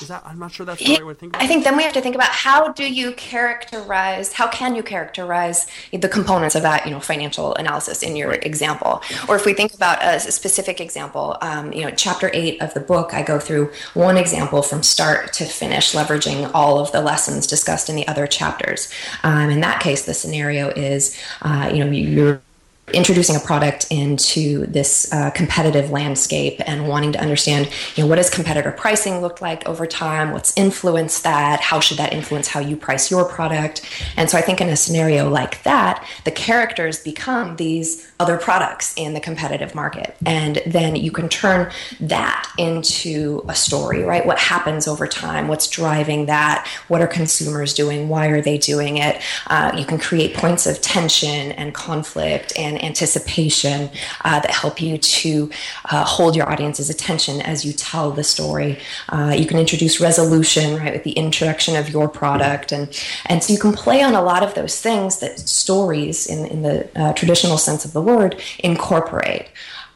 Is 0.00 0.08
that 0.08 0.22
i'm 0.26 0.38
not 0.38 0.52
sure 0.52 0.66
that's 0.66 0.84
the 0.84 0.94
right 0.94 1.06
way 1.06 1.12
to 1.12 1.18
think 1.18 1.32
about 1.32 1.42
i 1.42 1.46
think 1.46 1.64
then 1.64 1.76
we 1.76 1.82
have 1.82 1.92
to 1.92 2.00
think 2.00 2.14
about 2.14 2.30
how 2.30 2.72
do 2.72 2.92
you 2.92 3.12
characterize 3.12 4.32
how 4.32 4.48
can 4.48 4.74
you 4.74 4.82
characterize 4.82 5.66
the 5.92 6.08
components 6.08 6.54
of 6.54 6.62
that 6.62 6.84
you 6.84 6.90
know 6.90 7.00
financial 7.00 7.54
analysis 7.54 8.02
in 8.02 8.16
your 8.16 8.32
example? 8.32 9.02
Or 9.28 9.36
if 9.36 9.44
we 9.46 9.54
think 9.54 9.74
about 9.74 10.02
a 10.02 10.18
specific 10.20 10.80
example 10.80 11.36
um, 11.40 11.72
you 11.72 11.82
know 11.82 11.90
chapter 11.90 12.30
8 12.32 12.60
of 12.60 12.74
the 12.74 12.80
book 12.80 13.14
i 13.14 13.22
go 13.22 13.38
through 13.38 13.70
one 13.94 14.16
example 14.16 14.62
from 14.62 14.82
start 14.82 15.32
to 15.34 15.44
finish 15.44 15.92
leveraging 15.92 16.50
all 16.52 16.78
of 16.78 16.90
the 16.92 17.00
lessons 17.00 17.46
discussed 17.46 17.88
in 17.88 17.96
the 17.96 18.06
other 18.08 18.26
chapters. 18.26 18.92
Um, 19.22 19.50
in 19.50 19.60
that 19.60 19.80
case 19.80 20.04
the 20.04 20.14
scenario 20.14 20.68
is 20.70 21.16
uh, 21.42 21.70
you 21.72 21.84
know 21.84 21.90
you're 21.90 22.42
introducing 22.92 23.36
a 23.36 23.40
product 23.40 23.86
into 23.90 24.66
this 24.66 25.12
uh, 25.12 25.30
competitive 25.30 25.90
landscape 25.90 26.60
and 26.66 26.88
wanting 26.88 27.12
to 27.12 27.20
understand 27.20 27.68
you 27.94 28.02
know 28.02 28.08
what 28.08 28.16
does 28.16 28.30
competitor 28.30 28.72
pricing 28.72 29.20
look 29.20 29.40
like 29.40 29.66
over 29.68 29.86
time? 29.86 30.32
What's 30.32 30.56
influenced 30.56 31.22
that? 31.24 31.60
How 31.60 31.80
should 31.80 31.98
that 31.98 32.12
influence 32.12 32.48
how 32.48 32.60
you 32.60 32.76
price 32.76 33.10
your 33.10 33.24
product? 33.24 33.82
And 34.16 34.28
so 34.30 34.38
i 34.38 34.40
think 34.40 34.60
in 34.60 34.68
a 34.68 34.76
scenario 34.76 35.28
like 35.28 35.62
that 35.62 36.06
the 36.24 36.30
characters 36.30 37.02
become 37.02 37.56
these 37.56 38.08
other 38.20 38.36
products 38.36 38.94
in 38.96 39.14
the 39.14 39.20
competitive 39.20 39.74
market. 39.74 40.16
And 40.26 40.60
then 40.66 40.96
you 40.96 41.10
can 41.10 41.28
turn 41.28 41.70
that 42.00 42.50
into 42.58 43.44
a 43.48 43.54
story 43.54 44.02
right? 44.08 44.24
What 44.24 44.38
happens 44.38 44.88
over 44.88 45.06
time? 45.06 45.48
What's 45.48 45.68
driving 45.68 46.26
that? 46.26 46.66
What 46.88 47.00
are 47.00 47.06
consumers 47.06 47.74
doing? 47.74 48.08
Why 48.08 48.28
are 48.28 48.40
they 48.40 48.58
doing 48.58 48.98
it? 48.98 49.22
Uh, 49.46 49.72
you 49.76 49.84
can 49.84 49.98
create 49.98 50.34
points 50.34 50.66
of 50.66 50.80
tension 50.80 51.52
and 51.52 51.74
conflict 51.74 52.52
and 52.58 52.77
anticipation 52.82 53.90
uh, 54.24 54.40
that 54.40 54.50
help 54.50 54.80
you 54.80 54.98
to 54.98 55.50
uh, 55.90 56.04
hold 56.04 56.36
your 56.36 56.50
audience's 56.50 56.90
attention 56.90 57.40
as 57.42 57.64
you 57.64 57.72
tell 57.72 58.10
the 58.10 58.24
story. 58.24 58.78
Uh, 59.08 59.34
you 59.36 59.46
can 59.46 59.58
introduce 59.58 60.00
resolution, 60.00 60.76
right, 60.76 60.92
with 60.92 61.04
the 61.04 61.12
introduction 61.12 61.76
of 61.76 61.88
your 61.88 62.08
product. 62.08 62.72
And, 62.72 62.88
and 63.26 63.42
so 63.42 63.52
you 63.52 63.58
can 63.58 63.72
play 63.72 64.02
on 64.02 64.14
a 64.14 64.22
lot 64.22 64.42
of 64.42 64.54
those 64.54 64.80
things 64.80 65.20
that 65.20 65.38
stories, 65.38 66.26
in, 66.26 66.46
in 66.46 66.62
the 66.62 66.88
uh, 67.00 67.12
traditional 67.12 67.58
sense 67.58 67.84
of 67.84 67.92
the 67.92 68.02
word, 68.02 68.40
incorporate. 68.58 69.48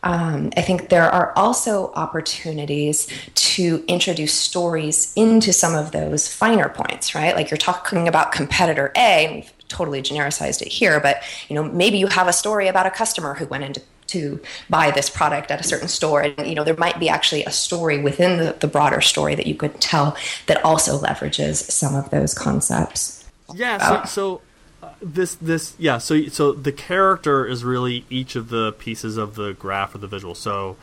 Um, 0.05 0.51
I 0.57 0.63
think 0.63 0.89
there 0.89 1.09
are 1.09 1.33
also 1.37 1.93
opportunities 1.95 3.07
to 3.35 3.85
introduce 3.87 4.35
stories 4.35 5.13
into 5.15 5.53
some 5.53 5.77
of 5.77 5.93
those 5.93 6.27
finer 6.27 6.69
points, 6.69 7.15
right? 7.15 7.37
Like 7.37 7.51
you're 7.51 7.59
talking 7.59 8.09
about 8.09 8.33
competitor 8.33 8.91
A, 8.97 9.27
and 9.27 9.35
we've 9.37 9.53
totally 9.73 10.03
genericized 10.03 10.63
it 10.63 10.69
here, 10.69 11.01
but 11.01 11.23
you 11.49 11.55
know 11.55 11.65
maybe 11.65 11.99
you 11.99 12.07
have 12.09 12.29
a 12.29 12.33
story 12.33 12.69
about 12.69 12.87
a 12.87 12.91
customer 12.91 13.35
who 13.35 13.47
went 13.47 13.65
into 13.65 13.83
to 14.09 14.39
buy 14.69 14.91
this 14.91 15.09
product 15.09 15.51
at 15.51 15.59
a 15.59 15.63
certain 15.63 15.89
store 15.89 16.21
and 16.21 16.47
you 16.47 16.55
know 16.55 16.65
there 16.65 16.77
might 16.77 17.01
be 17.01 17.09
actually 17.09 17.43
a 17.45 17.51
story 17.51 17.99
within 18.03 18.39
the, 18.39 18.53
the 18.61 18.67
broader 18.67 19.01
story 19.01 19.35
that 19.35 19.47
you 19.47 19.55
could 19.55 19.81
tell 19.81 20.17
that 20.47 20.63
also 20.65 20.99
leverages 20.99 21.57
some 21.71 21.95
of 21.95 22.11
those 22.11 22.35
concepts. 22.35 23.25
Yeah 23.55 23.79
so, 23.79 23.95
uh, 23.95 24.05
so 24.05 24.41
uh, 24.83 24.91
this 25.01 25.35
this 25.37 25.75
yeah 25.79 25.99
so 25.99 26.27
so 26.29 26.53
the 26.53 26.73
character 26.73 27.47
is 27.47 27.65
really 27.65 28.05
each 28.11 28.37
of 28.37 28.51
the 28.51 28.73
pieces 28.73 29.17
of 29.17 29.35
the 29.35 29.55
graph 29.55 29.95
or 29.95 29.99
the 29.99 30.09
visual. 30.09 30.35
So 30.35 30.77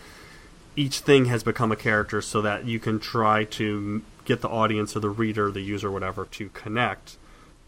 each 0.75 0.99
thing 0.99 1.25
has 1.25 1.43
become 1.43 1.71
a 1.71 1.75
character 1.75 2.21
so 2.21 2.41
that 2.41 2.65
you 2.65 2.80
can 2.80 2.99
try 2.99 3.43
to 3.43 4.02
get 4.25 4.41
the 4.41 4.49
audience 4.49 4.95
or 4.95 5.02
the 5.02 5.10
reader 5.10 5.52
the 5.52 5.62
user 5.62 5.91
whatever 5.91 6.25
to 6.25 6.49
connect 6.49 7.17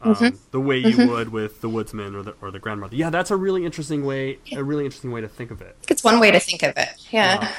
um, 0.02 0.16
mm-hmm. 0.16 0.36
the 0.52 0.60
way 0.60 0.78
you 0.78 0.96
mm-hmm. 0.96 1.10
would 1.10 1.30
with 1.30 1.62
the 1.62 1.70
woodsman 1.70 2.16
or 2.16 2.24
the 2.24 2.36
or 2.42 2.52
the 2.52 2.60
grandmother. 2.60 2.96
Yeah, 2.96 3.10
that's 3.10 3.32
a 3.32 3.36
really 3.36 3.66
interesting 3.66 4.06
way. 4.06 4.40
A 4.52 4.64
really 4.64 4.86
interesting 4.86 5.12
way 5.12 5.22
to 5.22 5.28
think 5.28 5.52
of 5.52 5.62
it. 5.62 5.76
It's 5.90 6.04
one 6.04 6.20
way 6.20 6.32
to 6.32 6.40
think 6.40 6.64
of 6.64 6.74
it. 6.78 6.90
Yeah. 7.12 7.54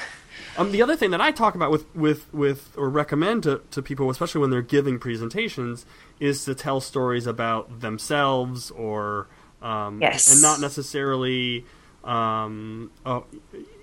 Um, 0.59 0.70
the 0.70 0.83
other 0.83 0.96
thing 0.96 1.12
that 1.12 1.20
I 1.20 1.31
talk 1.31 1.55
about 1.55 1.70
with, 1.70 1.94
with, 1.96 2.33
with 2.35 2.76
or 2.76 2.90
recommend 2.90 3.44
to, 3.44 3.62
to 3.70 3.81
people, 3.81 4.11
especially 4.11 4.42
when 4.42 4.50
they're 4.50 4.61
giving 4.61 4.98
presentations, 4.98 5.87
is 6.20 6.44
to 6.44 6.55
tell 6.55 6.81
stories 6.81 7.26
about 7.26 7.81
themselves 7.81 8.70
or 8.70 9.28
um, 9.62 10.00
yes. 10.02 10.31
and 10.31 10.42
not 10.42 10.61
necessarily 10.61 11.64
um, 12.05 12.90
uh, 13.07 13.20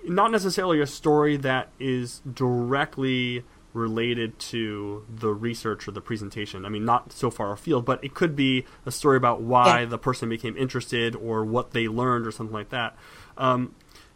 not 0.04 0.30
necessarily 0.30 0.80
a 0.80 0.86
story 0.86 1.36
that 1.38 1.68
is 1.78 2.20
directly 2.32 3.44
related 3.72 4.38
to 4.38 5.04
the 5.08 5.32
research 5.32 5.86
or 5.86 5.92
the 5.92 6.00
presentation. 6.00 6.64
I 6.64 6.68
mean, 6.68 6.84
not 6.84 7.12
so 7.12 7.30
far 7.30 7.52
afield, 7.52 7.84
but 7.84 8.02
it 8.02 8.14
could 8.14 8.34
be 8.34 8.64
a 8.84 8.90
story 8.90 9.16
about 9.16 9.40
why 9.40 9.80
yeah. 9.80 9.86
the 9.86 9.98
person 9.98 10.28
became 10.28 10.56
interested 10.56 11.14
or 11.14 11.44
what 11.44 11.70
they 11.70 11.86
learned 11.86 12.26
or 12.26 12.32
something 12.32 12.54
like 12.54 12.70
that. 12.70 12.96
Um, 13.38 13.74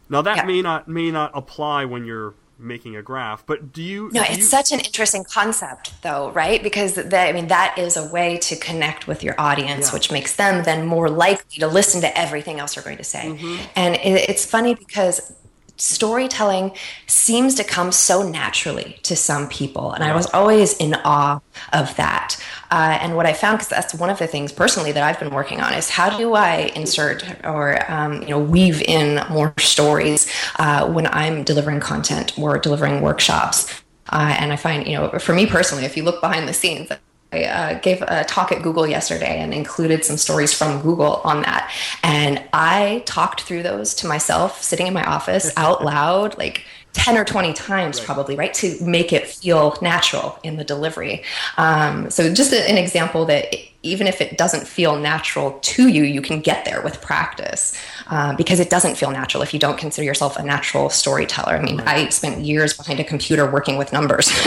now 0.09 0.23
that 0.23 0.39
yeah. 0.39 0.45
may 0.45 0.61
not 0.61 0.89
may 0.89 1.11
not 1.11 1.31
apply 1.35 1.85
when 1.85 2.05
you're 2.05 2.35
making 2.59 2.97
a 2.97 3.03
graph, 3.03 3.45
but 3.47 3.73
do 3.73 3.83
you? 3.83 4.11
No, 4.13 4.23
do 4.23 4.29
it's 4.29 4.39
you... 4.39 4.45
such 4.45 4.73
an 4.73 4.81
interesting 4.81 5.25
concept, 5.25 5.93
though, 6.03 6.31
right? 6.33 6.63
Because 6.63 6.95
the, 6.95 7.19
I 7.19 7.33
mean, 7.33 7.49
that 7.49 7.77
is 7.79 7.97
a 7.97 8.07
way 8.09 8.39
to 8.39 8.57
connect 8.57 9.07
with 9.07 9.23
your 9.23 9.35
audience, 9.39 9.89
yeah. 9.89 9.95
which 9.95 10.11
makes 10.11 10.37
them 10.37 10.65
then 10.65 10.87
more 10.87 11.09
likely 11.09 11.59
to 11.59 11.67
listen 11.67 12.01
to 12.03 12.19
everything 12.19 12.61
else 12.61 12.77
you're 12.77 12.85
going 12.85 12.99
to 12.99 13.05
say. 13.05 13.25
Mm-hmm. 13.25 13.63
And 13.77 13.95
it, 13.97 14.29
it's 14.29 14.45
funny 14.45 14.75
because 14.75 15.35
storytelling 15.77 16.73
seems 17.07 17.55
to 17.57 17.65
come 17.65 17.91
so 17.93 18.29
naturally 18.29 18.99
to 19.03 19.17
some 19.17 19.49
people. 19.49 19.93
And 19.93 20.05
I 20.05 20.15
was 20.15 20.27
always 20.27 20.77
in 20.77 20.95
awe 21.05 21.41
of 21.73 21.97
that. 21.97 22.37
Uh, 22.71 22.99
and 23.01 23.17
what 23.17 23.27
I 23.27 23.33
found, 23.33 23.59
because 23.59 23.69
that's 23.69 23.95
one 23.95 24.11
of 24.11 24.19
the 24.19 24.27
things 24.27 24.53
personally 24.53 24.93
that 24.93 25.03
I've 25.03 25.19
been 25.19 25.35
working 25.35 25.61
on, 25.61 25.75
is 25.75 25.91
how 25.91 26.17
do 26.17 26.35
I 26.35 26.73
insert 26.75 27.25
or 27.45 27.91
um, 27.91 28.23
you 28.23 28.29
know 28.29 28.39
weave 28.39 28.83
in 28.83 29.25
more 29.31 29.55
stories 29.59 30.31
uh, 30.59 30.91
when 30.91 31.07
I'm 31.09 31.45
delivering 31.45 31.81
content 31.81 32.39
or 32.39 32.59
delivering 32.59 33.01
workshops. 33.01 33.83
Uh, 34.11 34.37
and 34.39 34.53
I 34.53 34.57
find, 34.57 34.87
you 34.87 34.95
know, 34.95 35.19
for 35.19 35.35
me 35.35 35.47
personally, 35.47 35.85
if 35.85 35.97
you 35.97 36.03
look 36.03 36.21
behind 36.21 36.47
the 36.47 36.53
scenes, 36.53 36.91
I 37.35 37.45
uh, 37.45 37.79
gave 37.81 38.03
a 38.03 38.25
talk 38.25 38.53
at 38.53 38.63
Google 38.63 38.87
yesterday 38.87 39.41
and 39.41 39.53
included 39.53 40.05
some 40.05 40.17
stories 40.17 40.53
from 40.53 40.81
Google 40.83 41.21
on 41.25 41.43
that. 41.43 41.73
And 42.03 42.43
I 42.53 43.03
talked 43.07 43.43
through 43.43 43.63
those 43.63 43.95
to 43.97 44.07
myself 44.07 44.63
sitting 44.63 44.87
in 44.87 44.95
my 44.95 45.05
office 45.05 45.53
out 45.57 45.85
loud, 45.85 46.39
like 46.39 46.65
10 46.95 47.19
or 47.19 47.25
20 47.25 47.53
times 47.53 47.99
right. 47.99 48.07
probably 48.07 48.37
right 48.37 48.55
to 48.55 48.83
make 48.83 49.13
it 49.13 49.27
feel 49.27 49.77
natural 49.83 50.39
in 50.43 50.57
the 50.57 50.65
delivery 50.65 51.23
um, 51.59 52.09
so 52.11 52.33
just 52.33 52.53
a, 52.53 52.71
an 52.71 52.79
example 52.79 53.25
that 53.25 53.55
even 53.83 54.07
if 54.07 54.21
it 54.21 54.39
doesn't 54.39 54.67
feel 54.67 54.97
natural 54.97 55.59
to 55.61 55.89
you 55.89 56.05
you 56.05 56.23
can 56.23 56.41
get 56.41 56.65
there 56.65 56.81
with 56.83 57.01
practice 57.03 57.77
uh, 58.07 58.35
because 58.37 58.61
it 58.61 58.71
doesn't 58.71 58.97
feel 58.97 59.11
natural 59.11 59.43
if 59.43 59.53
you 59.53 59.61
don't 59.61 59.77
consider 59.77 60.05
yourself 60.05 60.37
a 60.39 60.43
natural 60.43 60.89
storyteller 60.89 61.57
i 61.57 61.63
mean 61.63 61.79
right. 61.79 62.07
i 62.07 62.09
spent 62.09 62.41
years 62.41 62.75
behind 62.75 62.99
a 62.99 63.05
computer 63.05 63.51
working 63.51 63.77
with 63.77 63.93
numbers 63.93 64.31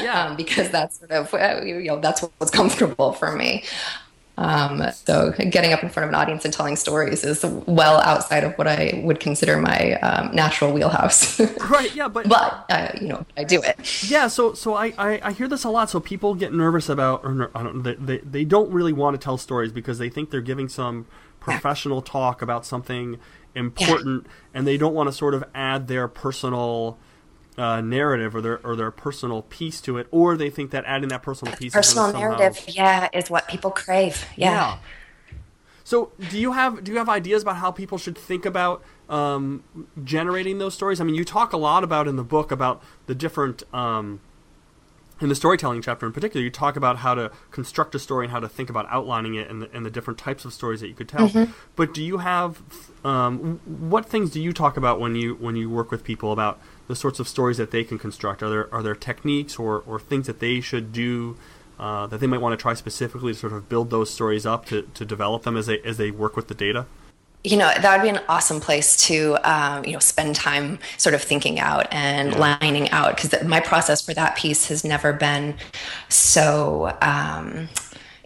yeah. 0.00 0.26
um, 0.26 0.36
because 0.36 0.70
that's 0.70 0.98
sort 0.98 1.10
of 1.10 1.34
uh, 1.34 1.60
you 1.64 1.82
know 1.82 2.00
that's 2.00 2.22
what's 2.38 2.50
comfortable 2.50 3.12
for 3.12 3.36
me 3.36 3.64
Um, 4.40 4.82
so 4.92 5.32
getting 5.32 5.72
up 5.74 5.82
in 5.82 5.90
front 5.90 6.04
of 6.04 6.08
an 6.08 6.14
audience 6.14 6.46
and 6.46 6.54
telling 6.54 6.74
stories 6.76 7.24
is 7.24 7.44
well 7.66 8.00
outside 8.00 8.42
of 8.42 8.54
what 8.54 8.66
I 8.66 9.00
would 9.04 9.20
consider 9.20 9.58
my 9.58 9.92
um, 10.00 10.34
natural 10.34 10.72
wheelhouse. 10.72 11.38
right. 11.70 11.94
Yeah. 11.94 12.08
But 12.08 12.28
but 12.28 12.64
uh, 12.70 12.88
you 13.00 13.08
know 13.08 13.26
I 13.36 13.44
do 13.44 13.62
it. 13.62 14.02
Yeah. 14.10 14.28
So 14.28 14.54
so 14.54 14.74
I, 14.74 14.94
I, 14.96 15.20
I 15.22 15.32
hear 15.32 15.46
this 15.46 15.64
a 15.64 15.70
lot. 15.70 15.90
So 15.90 16.00
people 16.00 16.34
get 16.34 16.54
nervous 16.54 16.88
about 16.88 17.22
or 17.22 17.50
I 17.54 17.62
don't 17.62 17.82
they 17.82 18.18
they 18.18 18.44
don't 18.44 18.72
really 18.72 18.94
want 18.94 19.14
to 19.14 19.22
tell 19.22 19.36
stories 19.36 19.72
because 19.72 19.98
they 19.98 20.08
think 20.08 20.30
they're 20.30 20.40
giving 20.40 20.68
some 20.68 21.06
professional 21.38 22.00
talk 22.02 22.40
about 22.40 22.64
something 22.64 23.18
important 23.54 24.24
yeah. 24.24 24.32
and 24.54 24.66
they 24.66 24.76
don't 24.76 24.94
want 24.94 25.08
to 25.08 25.12
sort 25.12 25.34
of 25.34 25.44
add 25.54 25.88
their 25.88 26.08
personal 26.08 26.98
uh, 27.60 27.80
narrative 27.82 28.34
or 28.34 28.40
their 28.40 28.58
or 28.66 28.74
their 28.74 28.90
personal 28.90 29.42
piece 29.42 29.82
to 29.82 29.98
it, 29.98 30.06
or 30.10 30.36
they 30.36 30.48
think 30.48 30.70
that 30.70 30.84
adding 30.86 31.10
that 31.10 31.22
personal 31.22 31.54
piece, 31.56 31.74
personal 31.74 32.10
narrative, 32.10 32.64
yeah, 32.68 33.08
is 33.12 33.30
what 33.30 33.46
people 33.48 33.70
crave. 33.70 34.24
Yeah. 34.34 34.50
yeah. 34.50 34.78
So, 35.84 36.12
do 36.30 36.38
you 36.38 36.52
have 36.52 36.82
do 36.82 36.92
you 36.92 36.98
have 36.98 37.10
ideas 37.10 37.42
about 37.42 37.56
how 37.56 37.70
people 37.70 37.98
should 37.98 38.16
think 38.16 38.46
about 38.46 38.82
um, 39.10 39.62
generating 40.02 40.56
those 40.56 40.72
stories? 40.72 41.02
I 41.02 41.04
mean, 41.04 41.14
you 41.14 41.24
talk 41.24 41.52
a 41.52 41.58
lot 41.58 41.84
about 41.84 42.08
in 42.08 42.16
the 42.16 42.24
book 42.24 42.50
about 42.50 42.82
the 43.06 43.14
different 43.14 43.62
um, 43.74 44.20
in 45.20 45.28
the 45.28 45.34
storytelling 45.34 45.82
chapter 45.82 46.06
in 46.06 46.12
particular, 46.12 46.42
you 46.42 46.50
talk 46.50 46.76
about 46.76 46.98
how 46.98 47.14
to 47.14 47.30
construct 47.50 47.94
a 47.94 47.98
story 47.98 48.24
and 48.24 48.32
how 48.32 48.40
to 48.40 48.48
think 48.48 48.70
about 48.70 48.86
outlining 48.88 49.34
it 49.34 49.50
and 49.50 49.60
the, 49.60 49.70
and 49.74 49.84
the 49.84 49.90
different 49.90 50.18
types 50.18 50.46
of 50.46 50.54
stories 50.54 50.80
that 50.80 50.88
you 50.88 50.94
could 50.94 51.10
tell. 51.10 51.28
Mm-hmm. 51.28 51.52
But 51.76 51.92
do 51.92 52.02
you 52.02 52.18
have 52.18 52.62
um, 53.04 53.60
what 53.66 54.06
things 54.06 54.30
do 54.30 54.40
you 54.40 54.54
talk 54.54 54.78
about 54.78 54.98
when 54.98 55.14
you 55.14 55.34
when 55.34 55.56
you 55.56 55.68
work 55.68 55.90
with 55.90 56.04
people 56.04 56.32
about 56.32 56.58
the 56.90 56.96
sorts 56.96 57.20
of 57.20 57.28
stories 57.28 57.56
that 57.56 57.70
they 57.70 57.84
can 57.84 57.98
construct? 57.98 58.42
Are 58.42 58.50
there 58.50 58.74
are 58.74 58.82
there 58.82 58.96
techniques 58.96 59.58
or, 59.58 59.82
or 59.86 60.00
things 60.00 60.26
that 60.26 60.40
they 60.40 60.60
should 60.60 60.92
do 60.92 61.36
uh, 61.78 62.06
that 62.08 62.18
they 62.18 62.26
might 62.26 62.40
want 62.40 62.52
to 62.58 62.60
try 62.60 62.74
specifically 62.74 63.32
to 63.32 63.38
sort 63.38 63.52
of 63.52 63.68
build 63.68 63.90
those 63.90 64.10
stories 64.10 64.44
up 64.44 64.66
to, 64.66 64.82
to 64.82 65.04
develop 65.04 65.44
them 65.44 65.56
as 65.56 65.66
they 65.66 65.78
as 65.82 65.96
they 65.96 66.10
work 66.10 66.36
with 66.36 66.48
the 66.48 66.54
data? 66.54 66.86
you 67.42 67.56
know 67.56 67.72
that 67.80 67.96
would 67.96 68.02
be 68.02 68.10
an 68.10 68.22
awesome 68.28 68.60
place 68.60 68.96
to 68.96 69.36
um, 69.44 69.84
you 69.84 69.92
know 69.92 69.98
spend 69.98 70.34
time 70.34 70.78
sort 70.98 71.14
of 71.14 71.22
thinking 71.22 71.58
out 71.58 71.86
and 71.90 72.32
yeah. 72.32 72.38
lining 72.38 72.90
out 72.90 73.16
because 73.16 73.42
my 73.44 73.60
process 73.60 74.04
for 74.04 74.12
that 74.12 74.36
piece 74.36 74.68
has 74.68 74.84
never 74.84 75.12
been 75.12 75.54
so 76.10 76.94
um, 77.00 77.68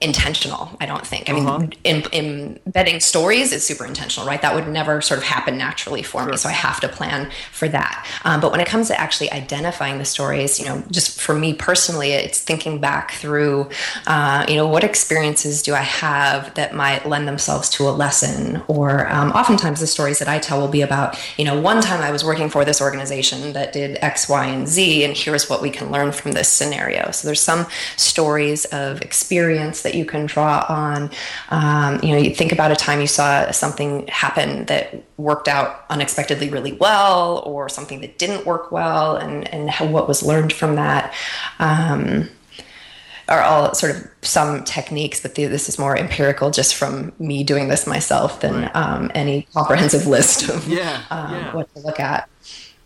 intentional 0.04 0.70
i 0.80 0.86
don't 0.86 1.06
think. 1.06 1.28
I 1.28 1.32
mean 1.32 1.46
uh-huh. 1.46 1.66
in, 1.84 2.02
in, 2.12 2.60
embedding 2.66 3.00
stories 3.00 3.52
is 3.52 3.64
super 3.64 3.86
intentional 3.86 4.26
right? 4.26 4.40
That 4.42 4.54
would 4.54 4.68
never 4.68 5.00
sort 5.00 5.18
of 5.18 5.24
happen 5.24 5.56
naturally 5.56 6.02
for 6.02 6.22
sure. 6.22 6.30
me 6.30 6.36
so 6.36 6.48
i 6.48 6.52
have 6.52 6.80
to 6.80 6.88
plan 6.88 7.30
for 7.52 7.68
that. 7.68 8.06
Um, 8.24 8.40
but 8.40 8.52
when 8.52 8.60
it 8.60 8.66
comes 8.66 8.88
to 8.88 9.00
actually 9.00 9.30
identifying 9.32 9.98
the 9.98 10.04
stories 10.04 10.58
you 10.60 10.66
know 10.66 10.82
just 10.90 11.20
for 11.20 11.34
me 11.34 11.54
personally 11.54 12.12
it's 12.12 12.40
thinking 12.40 12.80
back 12.80 13.12
through 13.12 13.68
uh, 14.06 14.44
you 14.48 14.56
know 14.56 14.68
what 14.68 14.84
experiences 14.84 15.62
do 15.62 15.74
i 15.74 15.86
have 16.04 16.52
that 16.54 16.74
might 16.74 17.06
lend 17.06 17.26
themselves 17.26 17.70
to 17.70 17.88
a 17.88 17.90
lesson? 17.90 18.62
Or 18.68 19.08
um, 19.08 19.30
oftentimes 19.32 19.80
the 19.80 19.86
stories 19.86 20.18
that 20.18 20.28
i 20.28 20.38
tell 20.38 20.60
will 20.60 20.68
be 20.68 20.82
about 20.82 21.18
you 21.38 21.44
know 21.44 21.58
one 21.60 21.80
time 21.80 22.00
i 22.02 22.10
was 22.10 22.24
working 22.24 22.48
for 22.48 22.64
this 22.64 22.80
organization 22.80 23.52
that 23.54 23.72
did 23.72 23.98
x 24.02 24.28
y 24.28 24.44
and 24.46 24.68
z 24.68 25.04
and 25.04 25.16
here's 25.16 25.48
what 25.48 25.62
we 25.62 25.70
can 25.70 25.90
learn 25.90 26.12
from 26.12 26.32
this 26.32 26.48
scenario. 26.48 27.10
So 27.10 27.26
there's 27.26 27.40
some 27.40 27.66
stories 27.96 28.64
of 28.66 29.02
experience 29.02 29.82
that 29.82 29.93
you 29.94 30.04
can 30.04 30.26
draw 30.26 30.64
on. 30.68 31.10
Um, 31.50 32.00
you 32.02 32.10
know, 32.10 32.18
you 32.18 32.34
think 32.34 32.52
about 32.52 32.70
a 32.70 32.76
time 32.76 33.00
you 33.00 33.06
saw 33.06 33.50
something 33.50 34.06
happen 34.08 34.66
that 34.66 35.02
worked 35.16 35.48
out 35.48 35.84
unexpectedly 35.90 36.48
really 36.50 36.72
well, 36.72 37.42
or 37.46 37.68
something 37.68 38.00
that 38.00 38.18
didn't 38.18 38.46
work 38.46 38.72
well, 38.72 39.16
and 39.16 39.52
and 39.52 39.70
how, 39.70 39.86
what 39.86 40.08
was 40.08 40.22
learned 40.22 40.52
from 40.52 40.76
that. 40.76 41.14
Um, 41.58 42.28
are 43.28 43.40
all 43.40 43.74
sort 43.74 43.96
of 43.96 44.06
some 44.22 44.64
techniques, 44.64 45.20
but 45.20 45.34
the, 45.34 45.46
this 45.46 45.68
is 45.68 45.78
more 45.78 45.96
empirical, 45.96 46.50
just 46.50 46.74
from 46.74 47.12
me 47.18 47.42
doing 47.42 47.68
this 47.68 47.86
myself 47.86 48.40
than 48.40 48.62
right. 48.62 48.76
um, 48.76 49.10
any 49.14 49.46
comprehensive 49.54 50.06
list 50.06 50.48
of 50.48 50.68
yeah, 50.68 51.02
um, 51.10 51.32
yeah. 51.32 51.54
what 51.54 51.74
to 51.74 51.80
look 51.80 52.00
at. 52.00 52.28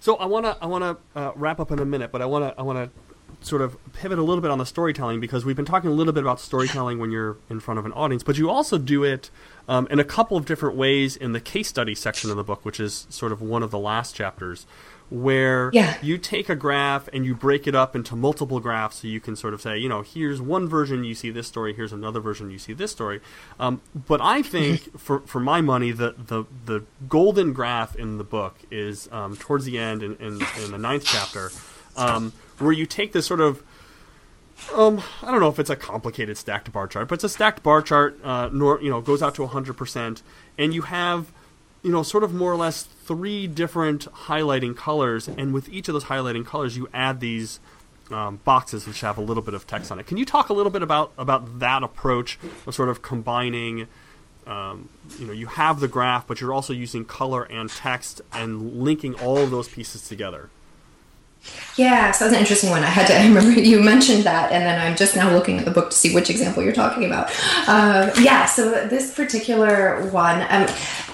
So 0.01 0.17
I 0.17 0.27
want 0.27 0.47
to 0.47 0.57
I 0.63 0.67
want 0.67 0.85
to 0.85 1.19
uh, 1.19 1.33
wrap 1.35 1.61
up 1.61 1.73
in 1.73 1.81
a 1.81 1.85
minute, 1.85 2.13
but 2.13 2.23
I 2.23 2.27
want 2.27 2.45
to 2.45 2.59
I 2.59 2.63
want 2.63 2.79
to 2.79 3.08
sort 3.41 3.63
of 3.63 3.77
pivot 3.93 4.19
a 4.19 4.23
little 4.23 4.43
bit 4.43 4.51
on 4.51 4.59
the 4.59 4.67
storytelling 4.67 5.21
because 5.21 5.45
we've 5.45 5.57
been 5.57 5.65
talking 5.65 5.91
a 5.91 5.93
little 5.93 6.13
bit 6.13 6.23
about 6.23 6.41
storytelling 6.41 6.99
when 6.99 7.11
you're 7.11 7.37
in 7.49 7.61
front 7.61 7.79
of 7.79 7.87
an 7.87 7.93
audience, 7.93 8.23
but 8.23 8.37
you 8.37 8.51
also 8.51 8.79
do 8.79 9.05
it 9.05 9.31
um, 9.69 9.87
in 9.91 10.01
a 10.01 10.05
couple 10.05 10.37
of 10.37 10.45
different 10.45 10.77
ways 10.77 11.17
in 11.17 11.33
the 11.33 11.41
case 11.41 11.69
study 11.69 11.95
section 11.95 12.31
of 12.31 12.37
the 12.37 12.45
book, 12.45 12.65
which 12.65 12.81
is 12.81 13.07
sort 13.11 13.33
of 13.33 13.41
one 13.41 13.63
of 13.63 13.71
the 13.71 13.79
last 13.79 14.15
chapters, 14.15 14.67
where 15.11 15.71
yeah. 15.73 15.97
you 16.03 16.19
take 16.19 16.49
a 16.49 16.55
graph 16.55 17.09
and 17.13 17.25
you 17.25 17.35
break 17.35 17.67
it 17.67 17.75
up 17.75 17.97
into 17.97 18.15
multiple 18.15 18.61
graphs 18.61 18.97
so 18.99 19.09
you 19.09 19.21
can 19.21 19.37
sort 19.37 19.55
of 19.55 19.63
say, 19.63 19.79
you 19.79 19.89
know, 19.89 20.03
here's 20.03 20.41
one 20.41 20.69
version 20.69 21.05
you 21.05 21.15
see 21.15 21.31
this 21.31 21.47
story, 21.47 21.73
here's 21.73 21.93
another 21.93 22.21
version 22.21 22.51
you 22.51 22.59
see 22.59 22.73
this 22.73 22.91
story. 22.91 23.21
Um, 23.59 23.81
but 23.95 24.21
I 24.21 24.43
think, 24.43 24.99
for, 24.99 25.21
for 25.21 25.41
my 25.41 25.61
money, 25.61 25.93
the, 25.93 26.15
the, 26.19 26.45
the 26.67 26.85
golden 27.09 27.53
graph 27.53 27.97
in 27.97 28.19
the 28.19 28.25
book 28.25 28.57
is 28.71 29.09
um, 29.13 29.37
towards 29.37 29.65
the 29.65 29.79
end 29.79 30.03
in, 30.03 30.17
in, 30.17 30.41
in 30.63 30.73
the 30.73 30.79
ninth 30.79 31.05
chapter. 31.07 31.51
Um, 31.97 32.33
where 32.61 32.73
you 32.73 32.87
take 32.87 33.13
this 33.13 33.27
sort 33.27 33.41
of 33.41 33.63
um, 34.75 35.03
I 35.23 35.31
don't 35.31 35.41
know 35.41 35.49
if 35.49 35.59
it's 35.59 35.71
a 35.71 35.77
complicated 35.77 36.37
stacked 36.37 36.73
bar 36.73 36.87
chart, 36.87 37.09
but 37.09 37.15
it's 37.15 37.25
a 37.25 37.29
stacked 37.29 37.63
bar 37.63 37.81
chart. 37.83 38.19
Uh, 38.23 38.51
nor, 38.53 38.81
you 38.83 38.91
know, 38.91 39.01
goes 39.01 39.23
out 39.23 39.35
to 39.37 39.47
100%, 39.47 40.23
and 40.59 40.75
you 40.75 40.83
have, 40.83 41.33
you 41.83 41.91
know, 41.91 42.03
sort 42.03 42.25
of 42.25 42.35
more 42.35 42.53
or 42.53 42.57
less 42.57 42.83
three 42.83 43.47
different 43.47 44.11
highlighting 44.13 44.77
colors, 44.77 45.29
and 45.29 45.55
with 45.55 45.69
each 45.69 45.89
of 45.89 45.95
those 45.95 46.05
highlighting 46.05 46.45
colors, 46.45 46.77
you 46.77 46.89
add 46.93 47.21
these 47.21 47.61
um, 48.11 48.41
boxes 48.45 48.87
which 48.87 49.01
have 49.01 49.19
a 49.19 49.21
little 49.21 49.43
bit 49.43 49.55
of 49.55 49.67
text 49.67 49.93
on 49.93 49.99
it. 49.99 50.07
Can 50.07 50.17
you 50.17 50.25
talk 50.25 50.49
a 50.49 50.53
little 50.53 50.73
bit 50.73 50.83
about 50.83 51.13
about 51.19 51.61
that 51.61 51.83
approach 51.83 52.39
of 52.67 52.75
sort 52.75 52.89
of 52.89 53.03
combining? 53.03 53.87
Um, 54.47 54.89
you 55.19 55.27
know, 55.27 55.33
you 55.35 55.47
have 55.47 55.81
the 55.81 55.89
graph, 55.89 56.27
but 56.27 56.41
you're 56.41 56.55
also 56.55 56.73
using 56.73 57.05
color 57.05 57.45
and 57.45 57.69
text 57.69 58.23
and 58.33 58.83
linking 58.83 59.15
all 59.15 59.37
of 59.37 59.51
those 59.51 59.69
pieces 59.69 60.09
together. 60.09 60.49
Yeah, 61.77 62.11
so 62.11 62.25
that's 62.25 62.35
an 62.35 62.41
interesting 62.41 62.71
one. 62.71 62.83
I 62.83 62.87
had 62.87 63.07
to 63.07 63.15
I 63.19 63.27
remember 63.27 63.61
you 63.61 63.81
mentioned 63.81 64.25
that, 64.25 64.53
and 64.53 64.65
then 64.65 64.81
I'm 64.81 64.97
just 64.97 65.17
now 65.17 65.33
looking 65.33 65.59
at 65.59 65.65
the 65.65 65.71
book 65.71 65.91
to 65.91 65.97
see 65.97 66.15
which 66.15 66.31
example 66.31 66.63
you're 66.63 66.73
talking 66.73 67.05
about. 67.05 67.31
Uh, 67.67 68.11
yeah, 68.21 68.47
so 68.47 68.87
this 68.89 69.15
particular 69.15 70.09
one, 70.11 70.41
um, 70.43 70.67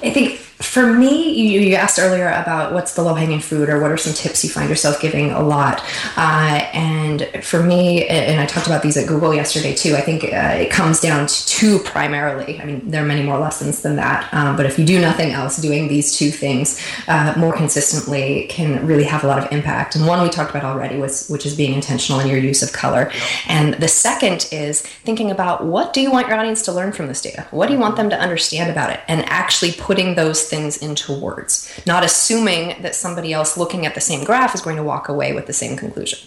I 0.03 0.11
think 0.13 0.44
for 0.75 0.93
me, 0.93 1.31
you, 1.31 1.61
you, 1.61 1.77
asked 1.77 2.01
earlier 2.01 2.27
about 2.27 2.73
what's 2.73 2.95
the 2.95 3.03
low 3.03 3.15
hanging 3.15 3.39
fruit 3.39 3.71
or 3.71 3.81
what 3.81 3.93
are 3.93 3.97
some 3.97 4.13
tips 4.13 4.43
you 4.43 4.51
find 4.51 4.69
yourself 4.69 5.01
giving 5.01 5.31
a 5.31 5.41
lot. 5.41 5.81
Uh, 6.17 6.69
and 6.73 7.31
for 7.45 7.63
me, 7.63 8.05
and 8.09 8.41
I 8.41 8.47
talked 8.47 8.67
about 8.67 8.83
these 8.83 8.97
at 8.97 9.07
Google 9.07 9.33
yesterday 9.33 9.73
too, 9.73 9.95
I 9.95 10.01
think 10.01 10.25
uh, 10.25 10.57
it 10.59 10.73
comes 10.73 10.99
down 10.99 11.29
to 11.29 11.47
two 11.47 11.79
primarily. 11.79 12.61
I 12.61 12.65
mean, 12.65 12.91
there 12.91 13.05
are 13.05 13.07
many 13.07 13.23
more 13.23 13.39
lessons 13.39 13.83
than 13.83 13.95
that. 13.97 14.29
Um, 14.35 14.57
but 14.57 14.67
if 14.67 14.77
you 14.77 14.85
do 14.85 15.01
nothing 15.01 15.31
else, 15.31 15.59
doing 15.59 15.87
these 15.87 16.17
two 16.19 16.33
things 16.33 16.85
uh, 17.07 17.35
more 17.37 17.53
consistently 17.53 18.49
can 18.51 18.85
really 18.85 19.05
have 19.05 19.23
a 19.23 19.29
lot 19.29 19.39
of 19.39 19.53
impact. 19.53 19.95
And 19.95 20.09
one 20.09 20.25
we 20.25 20.29
talked 20.29 20.51
about 20.51 20.65
already, 20.65 20.99
was, 20.99 21.29
which 21.29 21.47
is 21.47 21.55
being 21.55 21.75
intentional 21.75 22.19
in 22.19 22.27
your 22.27 22.39
use 22.39 22.65
of 22.65 22.73
color. 22.73 23.13
And 23.47 23.75
the 23.75 23.87
second 23.87 24.49
is 24.51 24.81
thinking 24.81 25.31
about 25.31 25.65
what 25.65 25.93
do 25.93 26.01
you 26.01 26.11
want 26.11 26.27
your 26.27 26.37
audience 26.37 26.63
to 26.63 26.73
learn 26.73 26.91
from 26.91 27.07
this 27.07 27.23
data? 27.23 27.47
What 27.53 27.69
do 27.69 27.75
you 27.75 27.79
want 27.79 27.95
them 27.95 28.11
to 28.11 28.19
understand 28.19 28.73
about 28.73 28.91
it? 28.91 28.99
And 29.07 29.25
actually 29.27 29.71
putting 29.71 30.17
those 30.17 30.49
things 30.49 30.64
into 30.65 31.13
words, 31.13 31.71
not 31.87 32.05
assuming 32.05 32.81
that 32.83 32.95
somebody 32.95 33.33
else 33.33 33.57
looking 33.57 33.87
at 33.87 33.95
the 33.95 34.01
same 34.01 34.25
graph 34.25 34.55
is 34.55 34.61
going 34.61 34.77
to 34.77 34.83
walk 34.83 35.09
away 35.09 35.33
with 35.33 35.47
the 35.47 35.53
same 35.53 35.77
conclusion. 35.77 36.19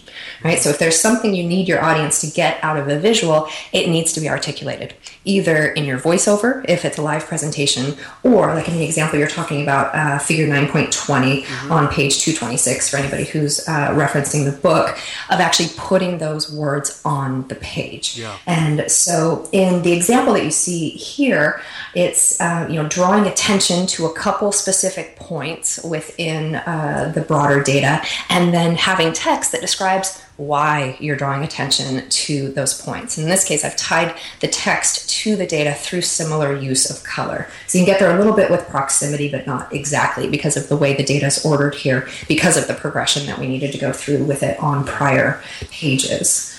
Right? 0.44 0.58
So 0.58 0.70
if 0.70 0.78
there's 0.78 0.98
something 0.98 1.34
you 1.34 1.44
need 1.44 1.68
your 1.68 1.82
audience 1.82 2.20
to 2.20 2.26
get 2.28 2.62
out 2.62 2.76
of 2.76 2.88
a 2.88 2.98
visual, 2.98 3.48
it 3.72 3.88
needs 3.88 4.12
to 4.12 4.20
be 4.20 4.28
articulated, 4.28 4.94
either 5.24 5.66
in 5.66 5.84
your 5.84 5.98
voiceover 5.98 6.64
if 6.68 6.84
it's 6.84 6.98
a 6.98 7.02
live 7.02 7.24
presentation, 7.24 7.96
or 8.22 8.54
like 8.54 8.68
in 8.68 8.74
the 8.74 8.84
example 8.84 9.18
you're 9.18 9.28
talking 9.28 9.62
about, 9.62 9.94
uh, 9.94 10.18
figure 10.18 10.46
9.20 10.46 10.88
mm-hmm. 10.88 11.72
on 11.72 11.88
page 11.88 12.20
226 12.20 12.90
for 12.90 12.96
anybody 12.96 13.24
who's 13.24 13.66
uh, 13.68 13.88
referencing 13.90 14.44
the 14.44 14.56
book, 14.56 14.98
of 15.30 15.40
actually 15.40 15.68
putting 15.76 16.18
those 16.18 16.52
words 16.52 17.00
on 17.04 17.46
the 17.48 17.54
page. 17.56 18.18
Yeah. 18.18 18.36
And 18.46 18.90
so 18.90 19.48
in 19.52 19.82
the 19.82 19.92
example 19.92 20.34
that 20.34 20.44
you 20.44 20.50
see 20.50 20.90
here, 20.90 21.60
it's 21.94 22.40
uh, 22.40 22.66
you 22.68 22.80
know 22.80 22.88
drawing 22.88 23.26
attention 23.26 23.86
to 23.88 24.06
a 24.06 24.12
couple 24.28 24.52
specific 24.52 25.16
points 25.16 25.82
within 25.82 26.56
uh, 26.56 27.10
the 27.14 27.22
broader 27.22 27.62
data, 27.62 28.02
and 28.28 28.52
then 28.52 28.76
having 28.76 29.10
text 29.14 29.52
that 29.52 29.62
describes 29.62 30.22
why 30.36 30.96
you're 31.00 31.16
drawing 31.16 31.42
attention 31.42 32.06
to 32.10 32.52
those 32.52 32.78
points. 32.82 33.16
In 33.16 33.24
this 33.24 33.42
case, 33.48 33.64
I've 33.64 33.76
tied 33.76 34.14
the 34.40 34.48
text 34.48 35.08
to 35.22 35.34
the 35.34 35.46
data 35.46 35.72
through 35.72 36.02
similar 36.02 36.54
use 36.54 36.90
of 36.90 37.02
color. 37.04 37.48
So 37.66 37.78
you 37.78 37.84
can 37.84 37.92
get 37.92 38.00
there 38.00 38.14
a 38.14 38.18
little 38.18 38.36
bit 38.36 38.50
with 38.50 38.68
proximity, 38.68 39.30
but 39.30 39.46
not 39.46 39.72
exactly 39.72 40.28
because 40.28 40.58
of 40.58 40.68
the 40.68 40.76
way 40.76 40.94
the 40.94 41.02
data 41.02 41.26
is 41.26 41.42
ordered 41.44 41.74
here, 41.74 42.06
because 42.28 42.58
of 42.58 42.68
the 42.68 42.74
progression 42.74 43.24
that 43.26 43.38
we 43.38 43.48
needed 43.48 43.72
to 43.72 43.78
go 43.78 43.92
through 43.92 44.24
with 44.24 44.42
it 44.42 44.60
on 44.60 44.84
prior 44.84 45.42
pages. 45.70 46.54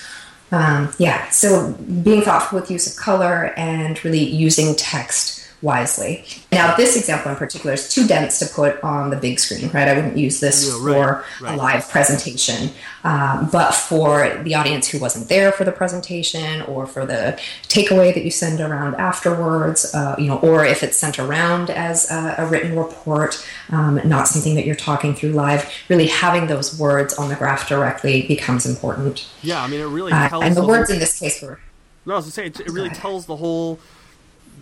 Um, 0.50 0.92
yeah, 0.98 1.30
so 1.30 1.72
being 2.02 2.22
thoughtful 2.22 2.58
with 2.58 2.68
use 2.68 2.90
of 2.90 2.96
color 3.00 3.54
and 3.56 4.04
really 4.04 4.24
using 4.24 4.74
text 4.74 5.39
wisely. 5.62 6.24
Now, 6.52 6.74
this 6.74 6.96
example 6.96 7.30
in 7.30 7.36
particular 7.36 7.74
is 7.74 7.92
too 7.92 8.06
dense 8.06 8.38
to 8.38 8.46
put 8.46 8.82
on 8.82 9.10
the 9.10 9.16
big 9.16 9.38
screen, 9.38 9.70
right? 9.70 9.88
I 9.88 9.94
wouldn't 9.94 10.16
use 10.16 10.40
this 10.40 10.66
yeah, 10.66 10.72
right, 10.74 11.24
for 11.38 11.44
right. 11.44 11.54
a 11.54 11.56
live 11.56 11.88
presentation. 11.88 12.70
Um, 13.04 13.48
but 13.50 13.72
for 13.72 14.42
the 14.42 14.54
audience 14.54 14.88
who 14.88 14.98
wasn't 14.98 15.28
there 15.28 15.52
for 15.52 15.64
the 15.64 15.72
presentation 15.72 16.62
or 16.62 16.86
for 16.86 17.04
the 17.06 17.40
takeaway 17.68 18.14
that 18.14 18.24
you 18.24 18.30
send 18.30 18.60
around 18.60 18.94
afterwards, 18.96 19.94
uh, 19.94 20.14
you 20.18 20.26
know, 20.26 20.38
or 20.40 20.64
if 20.64 20.82
it's 20.82 20.96
sent 20.96 21.18
around 21.18 21.70
as 21.70 22.10
a, 22.10 22.36
a 22.38 22.46
written 22.46 22.78
report, 22.78 23.46
um, 23.70 24.00
not 24.04 24.28
something 24.28 24.54
that 24.54 24.66
you're 24.66 24.74
talking 24.74 25.14
through 25.14 25.32
live, 25.32 25.70
really 25.88 26.06
having 26.08 26.46
those 26.46 26.78
words 26.78 27.14
on 27.14 27.28
the 27.28 27.36
graph 27.36 27.68
directly 27.68 28.22
becomes 28.22 28.66
important. 28.66 29.28
Yeah, 29.42 29.62
I 29.62 29.66
mean, 29.66 29.80
it 29.80 29.84
really 29.84 30.12
uh, 30.12 30.40
and 30.40 30.56
the, 30.56 30.60
the 30.62 30.66
words 30.66 30.88
whole... 30.88 30.94
in 30.94 31.00
this 31.00 31.18
case 31.18 31.42
were. 31.42 31.60
No, 32.06 32.14
I 32.14 32.16
was 32.16 32.24
gonna 32.24 32.32
say 32.32 32.46
it, 32.46 32.60
it 32.60 32.70
really 32.70 32.88
tells 32.90 33.26
the 33.26 33.36
whole 33.36 33.78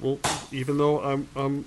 well, 0.00 0.18
even 0.52 0.78
though 0.78 1.00
I'm, 1.02 1.28
I'm 1.36 1.64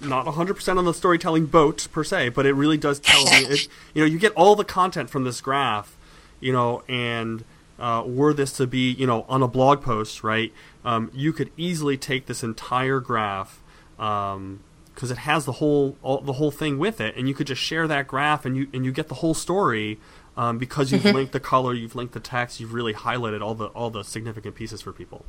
not 0.00 0.26
100% 0.26 0.78
on 0.78 0.84
the 0.84 0.94
storytelling 0.94 1.46
boat 1.46 1.88
per 1.92 2.04
se, 2.04 2.30
but 2.30 2.46
it 2.46 2.52
really 2.54 2.76
does 2.76 3.00
tell 3.00 3.24
me, 3.24 3.46
it, 3.46 3.68
you 3.94 4.02
know, 4.02 4.06
you 4.06 4.18
get 4.18 4.32
all 4.32 4.56
the 4.56 4.64
content 4.64 5.10
from 5.10 5.24
this 5.24 5.40
graph, 5.40 5.96
you 6.40 6.52
know, 6.52 6.82
and 6.88 7.44
uh, 7.78 8.02
were 8.06 8.32
this 8.32 8.52
to 8.54 8.66
be, 8.66 8.90
you 8.92 9.06
know, 9.06 9.24
on 9.28 9.42
a 9.42 9.48
blog 9.48 9.82
post, 9.82 10.22
right, 10.22 10.52
um, 10.84 11.10
you 11.14 11.32
could 11.32 11.50
easily 11.56 11.96
take 11.96 12.26
this 12.26 12.42
entire 12.42 13.00
graph, 13.00 13.60
because 13.96 14.36
um, 14.36 14.60
it 15.00 15.18
has 15.18 15.44
the 15.44 15.52
whole 15.52 15.96
all, 16.02 16.20
the 16.20 16.34
whole 16.34 16.50
thing 16.50 16.78
with 16.78 17.00
it, 17.00 17.16
and 17.16 17.28
you 17.28 17.34
could 17.34 17.46
just 17.46 17.60
share 17.60 17.86
that 17.88 18.06
graph, 18.06 18.44
and 18.44 18.56
you 18.56 18.68
and 18.72 18.84
you 18.84 18.92
get 18.92 19.08
the 19.08 19.16
whole 19.16 19.34
story 19.34 19.98
um, 20.36 20.58
because 20.58 20.92
you've 20.92 21.02
mm-hmm. 21.02 21.16
linked 21.16 21.32
the 21.32 21.40
color, 21.40 21.74
you've 21.74 21.94
linked 21.94 22.14
the 22.14 22.20
text, 22.20 22.60
you've 22.60 22.74
really 22.74 22.94
highlighted 22.94 23.42
all 23.42 23.54
the 23.54 23.66
all 23.66 23.90
the 23.90 24.02
significant 24.02 24.54
pieces 24.54 24.82
for 24.82 24.92
people. 24.92 25.24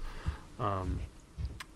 Um, 0.60 1.00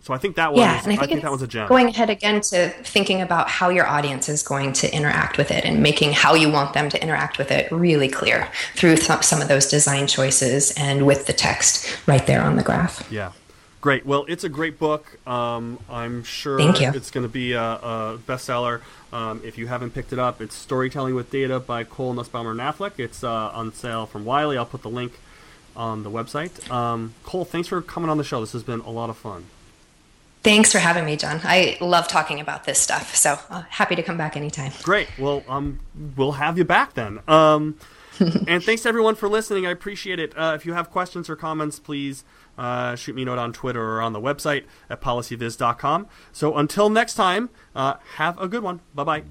so 0.02 0.14
I 0.14 0.18
think 0.18 0.38
that 0.38 0.54
one. 0.54 0.62
Yeah, 0.62 0.70
and 0.72 0.78
I 0.78 0.82
think, 0.82 1.02
I 1.02 1.06
think 1.08 1.22
that 1.24 1.32
was 1.32 1.42
a 1.42 1.48
gem. 1.48 1.68
Going 1.68 1.88
ahead 1.88 2.10
again 2.10 2.40
to 2.42 2.70
thinking 2.70 3.22
about 3.22 3.50
how 3.50 3.70
your 3.70 3.86
audience 3.86 4.30
is 4.30 4.42
going 4.42 4.72
to 4.74 4.96
interact 4.96 5.38
with 5.38 5.52
it 5.52 5.66
and 5.66 5.84
making 5.84 6.14
how 6.14 6.34
you 6.34 6.50
want 6.50 6.74
them 6.74 6.90
to 6.90 7.02
interact 7.02 7.38
with 7.38 7.52
it 7.52 7.70
really 7.72 8.08
clear 8.08 8.50
through 8.76 8.96
th- 8.96 9.24
some 9.24 9.42
of 9.42 9.50
those 9.50 9.68
design 9.68 10.08
choices 10.08 10.72
and 10.78 11.06
with 11.06 11.26
the 11.26 11.34
text 11.34 12.08
right 12.08 12.26
there 12.26 12.42
on 12.42 12.56
the 12.56 12.64
graph. 12.64 13.12
Yeah. 13.12 13.34
Great. 13.80 14.06
Well, 14.06 14.26
it's 14.28 14.44
a 14.44 14.50
great 14.50 14.80
book. 14.80 15.20
Um, 15.28 15.78
I'm 15.90 16.24
sure 16.24 16.58
it's 16.60 17.12
going 17.12 17.26
to 17.26 17.32
be 17.32 17.54
a, 17.54 17.62
a 17.62 18.20
bestseller. 18.26 18.82
Um, 19.14 19.42
if 19.46 19.58
you 19.58 19.68
haven't 19.68 19.92
picked 19.92 20.12
it 20.12 20.20
up, 20.20 20.42
it's 20.42 20.56
Storytelling 20.56 21.16
with 21.16 21.30
Data 21.30 21.60
by 21.60 21.84
Cole 21.84 22.14
Nussbaumer 22.16 22.56
Knaflic. 22.56 22.98
It's 22.98 23.24
uh, 23.24 23.52
on 23.54 23.72
sale 23.74 24.06
from 24.06 24.26
Wiley. 24.26 24.58
I'll 24.58 24.66
put 24.66 24.82
the 24.82 24.90
link 24.90 25.20
on 25.76 26.04
the 26.04 26.10
website. 26.10 26.70
Um, 26.72 27.14
Cole, 27.24 27.46
thanks 27.46 27.68
for 27.68 27.82
coming 27.82 28.10
on 28.10 28.18
the 28.18 28.24
show. 28.24 28.40
This 28.40 28.54
has 28.54 28.64
been 28.64 28.80
a 28.80 28.90
lot 28.90 29.10
of 29.10 29.18
fun. 29.18 29.46
Thanks 30.44 30.72
for 30.72 30.80
having 30.80 31.06
me, 31.06 31.18
John. 31.18 31.42
I 31.44 31.78
love 31.82 32.08
talking 32.08 32.40
about 32.40 32.64
this 32.64 32.80
stuff, 32.80 33.16
so 33.16 33.38
uh, 33.50 33.64
happy 33.70 33.96
to 33.96 34.04
come 34.04 34.18
back 34.18 34.38
anytime. 34.38 34.72
Great. 34.84 35.10
Well, 35.18 35.44
um, 35.48 35.80
we'll 36.16 36.34
have 36.34 36.58
you 36.58 36.64
back 36.64 36.94
then. 36.94 37.20
Um, 37.28 37.76
and 38.20 38.64
thanks 38.64 38.86
everyone 38.86 39.16
for 39.16 39.28
listening. 39.28 39.66
I 39.66 39.72
appreciate 39.72 40.20
it. 40.20 40.38
Uh, 40.38 40.54
if 40.56 40.66
you 40.66 40.74
have 40.74 40.90
questions 40.90 41.30
or 41.30 41.36
comments, 41.36 41.80
please 41.80 42.24
uh, 42.58 42.96
shoot 42.96 43.16
me 43.16 43.24
a 43.24 43.26
note 43.26 43.38
on 43.38 43.54
Twitter 43.54 43.84
or 43.84 44.02
on 44.02 44.14
the 44.14 44.22
website 44.22 44.66
at 44.90 45.02
policyviz.com. 45.02 46.08
So 46.32 46.56
until 46.56 46.90
next 46.90 47.16
time, 47.16 47.50
uh, 47.76 47.96
have 48.16 48.40
a 48.40 48.48
good 48.48 48.64
one. 48.64 48.82
Bye 48.96 49.04
bye. 49.04 49.24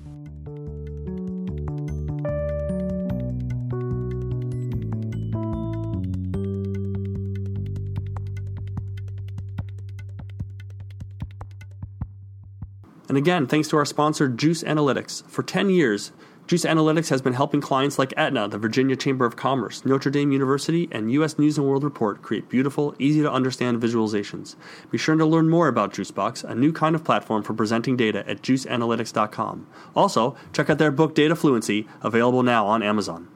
And 13.08 13.16
again, 13.16 13.46
thanks 13.46 13.68
to 13.68 13.76
our 13.76 13.84
sponsor, 13.84 14.28
Juice 14.28 14.62
Analytics. 14.62 15.24
For 15.28 15.42
10 15.42 15.70
years, 15.70 16.12
Juice 16.46 16.64
Analytics 16.64 17.10
has 17.10 17.20
been 17.20 17.32
helping 17.32 17.60
clients 17.60 17.98
like 17.98 18.14
Aetna, 18.16 18.46
the 18.46 18.58
Virginia 18.58 18.94
Chamber 18.94 19.26
of 19.26 19.34
Commerce, 19.34 19.84
Notre 19.84 20.10
Dame 20.10 20.30
University, 20.30 20.88
and 20.92 21.10
U.S. 21.12 21.40
News 21.40 21.58
and 21.58 21.66
World 21.66 21.82
Report 21.82 22.22
create 22.22 22.48
beautiful, 22.48 22.94
easy 23.00 23.20
to 23.22 23.30
understand 23.30 23.82
visualizations. 23.82 24.54
Be 24.92 24.98
sure 24.98 25.16
to 25.16 25.26
learn 25.26 25.48
more 25.48 25.66
about 25.66 25.92
Juicebox, 25.92 26.44
a 26.44 26.54
new 26.54 26.72
kind 26.72 26.94
of 26.94 27.02
platform 27.02 27.42
for 27.42 27.52
presenting 27.52 27.96
data 27.96 28.28
at 28.28 28.42
juiceanalytics.com. 28.42 29.66
Also, 29.96 30.36
check 30.52 30.70
out 30.70 30.78
their 30.78 30.92
book 30.92 31.16
Data 31.16 31.34
Fluency, 31.34 31.88
available 32.02 32.44
now 32.44 32.64
on 32.66 32.80
Amazon. 32.80 33.26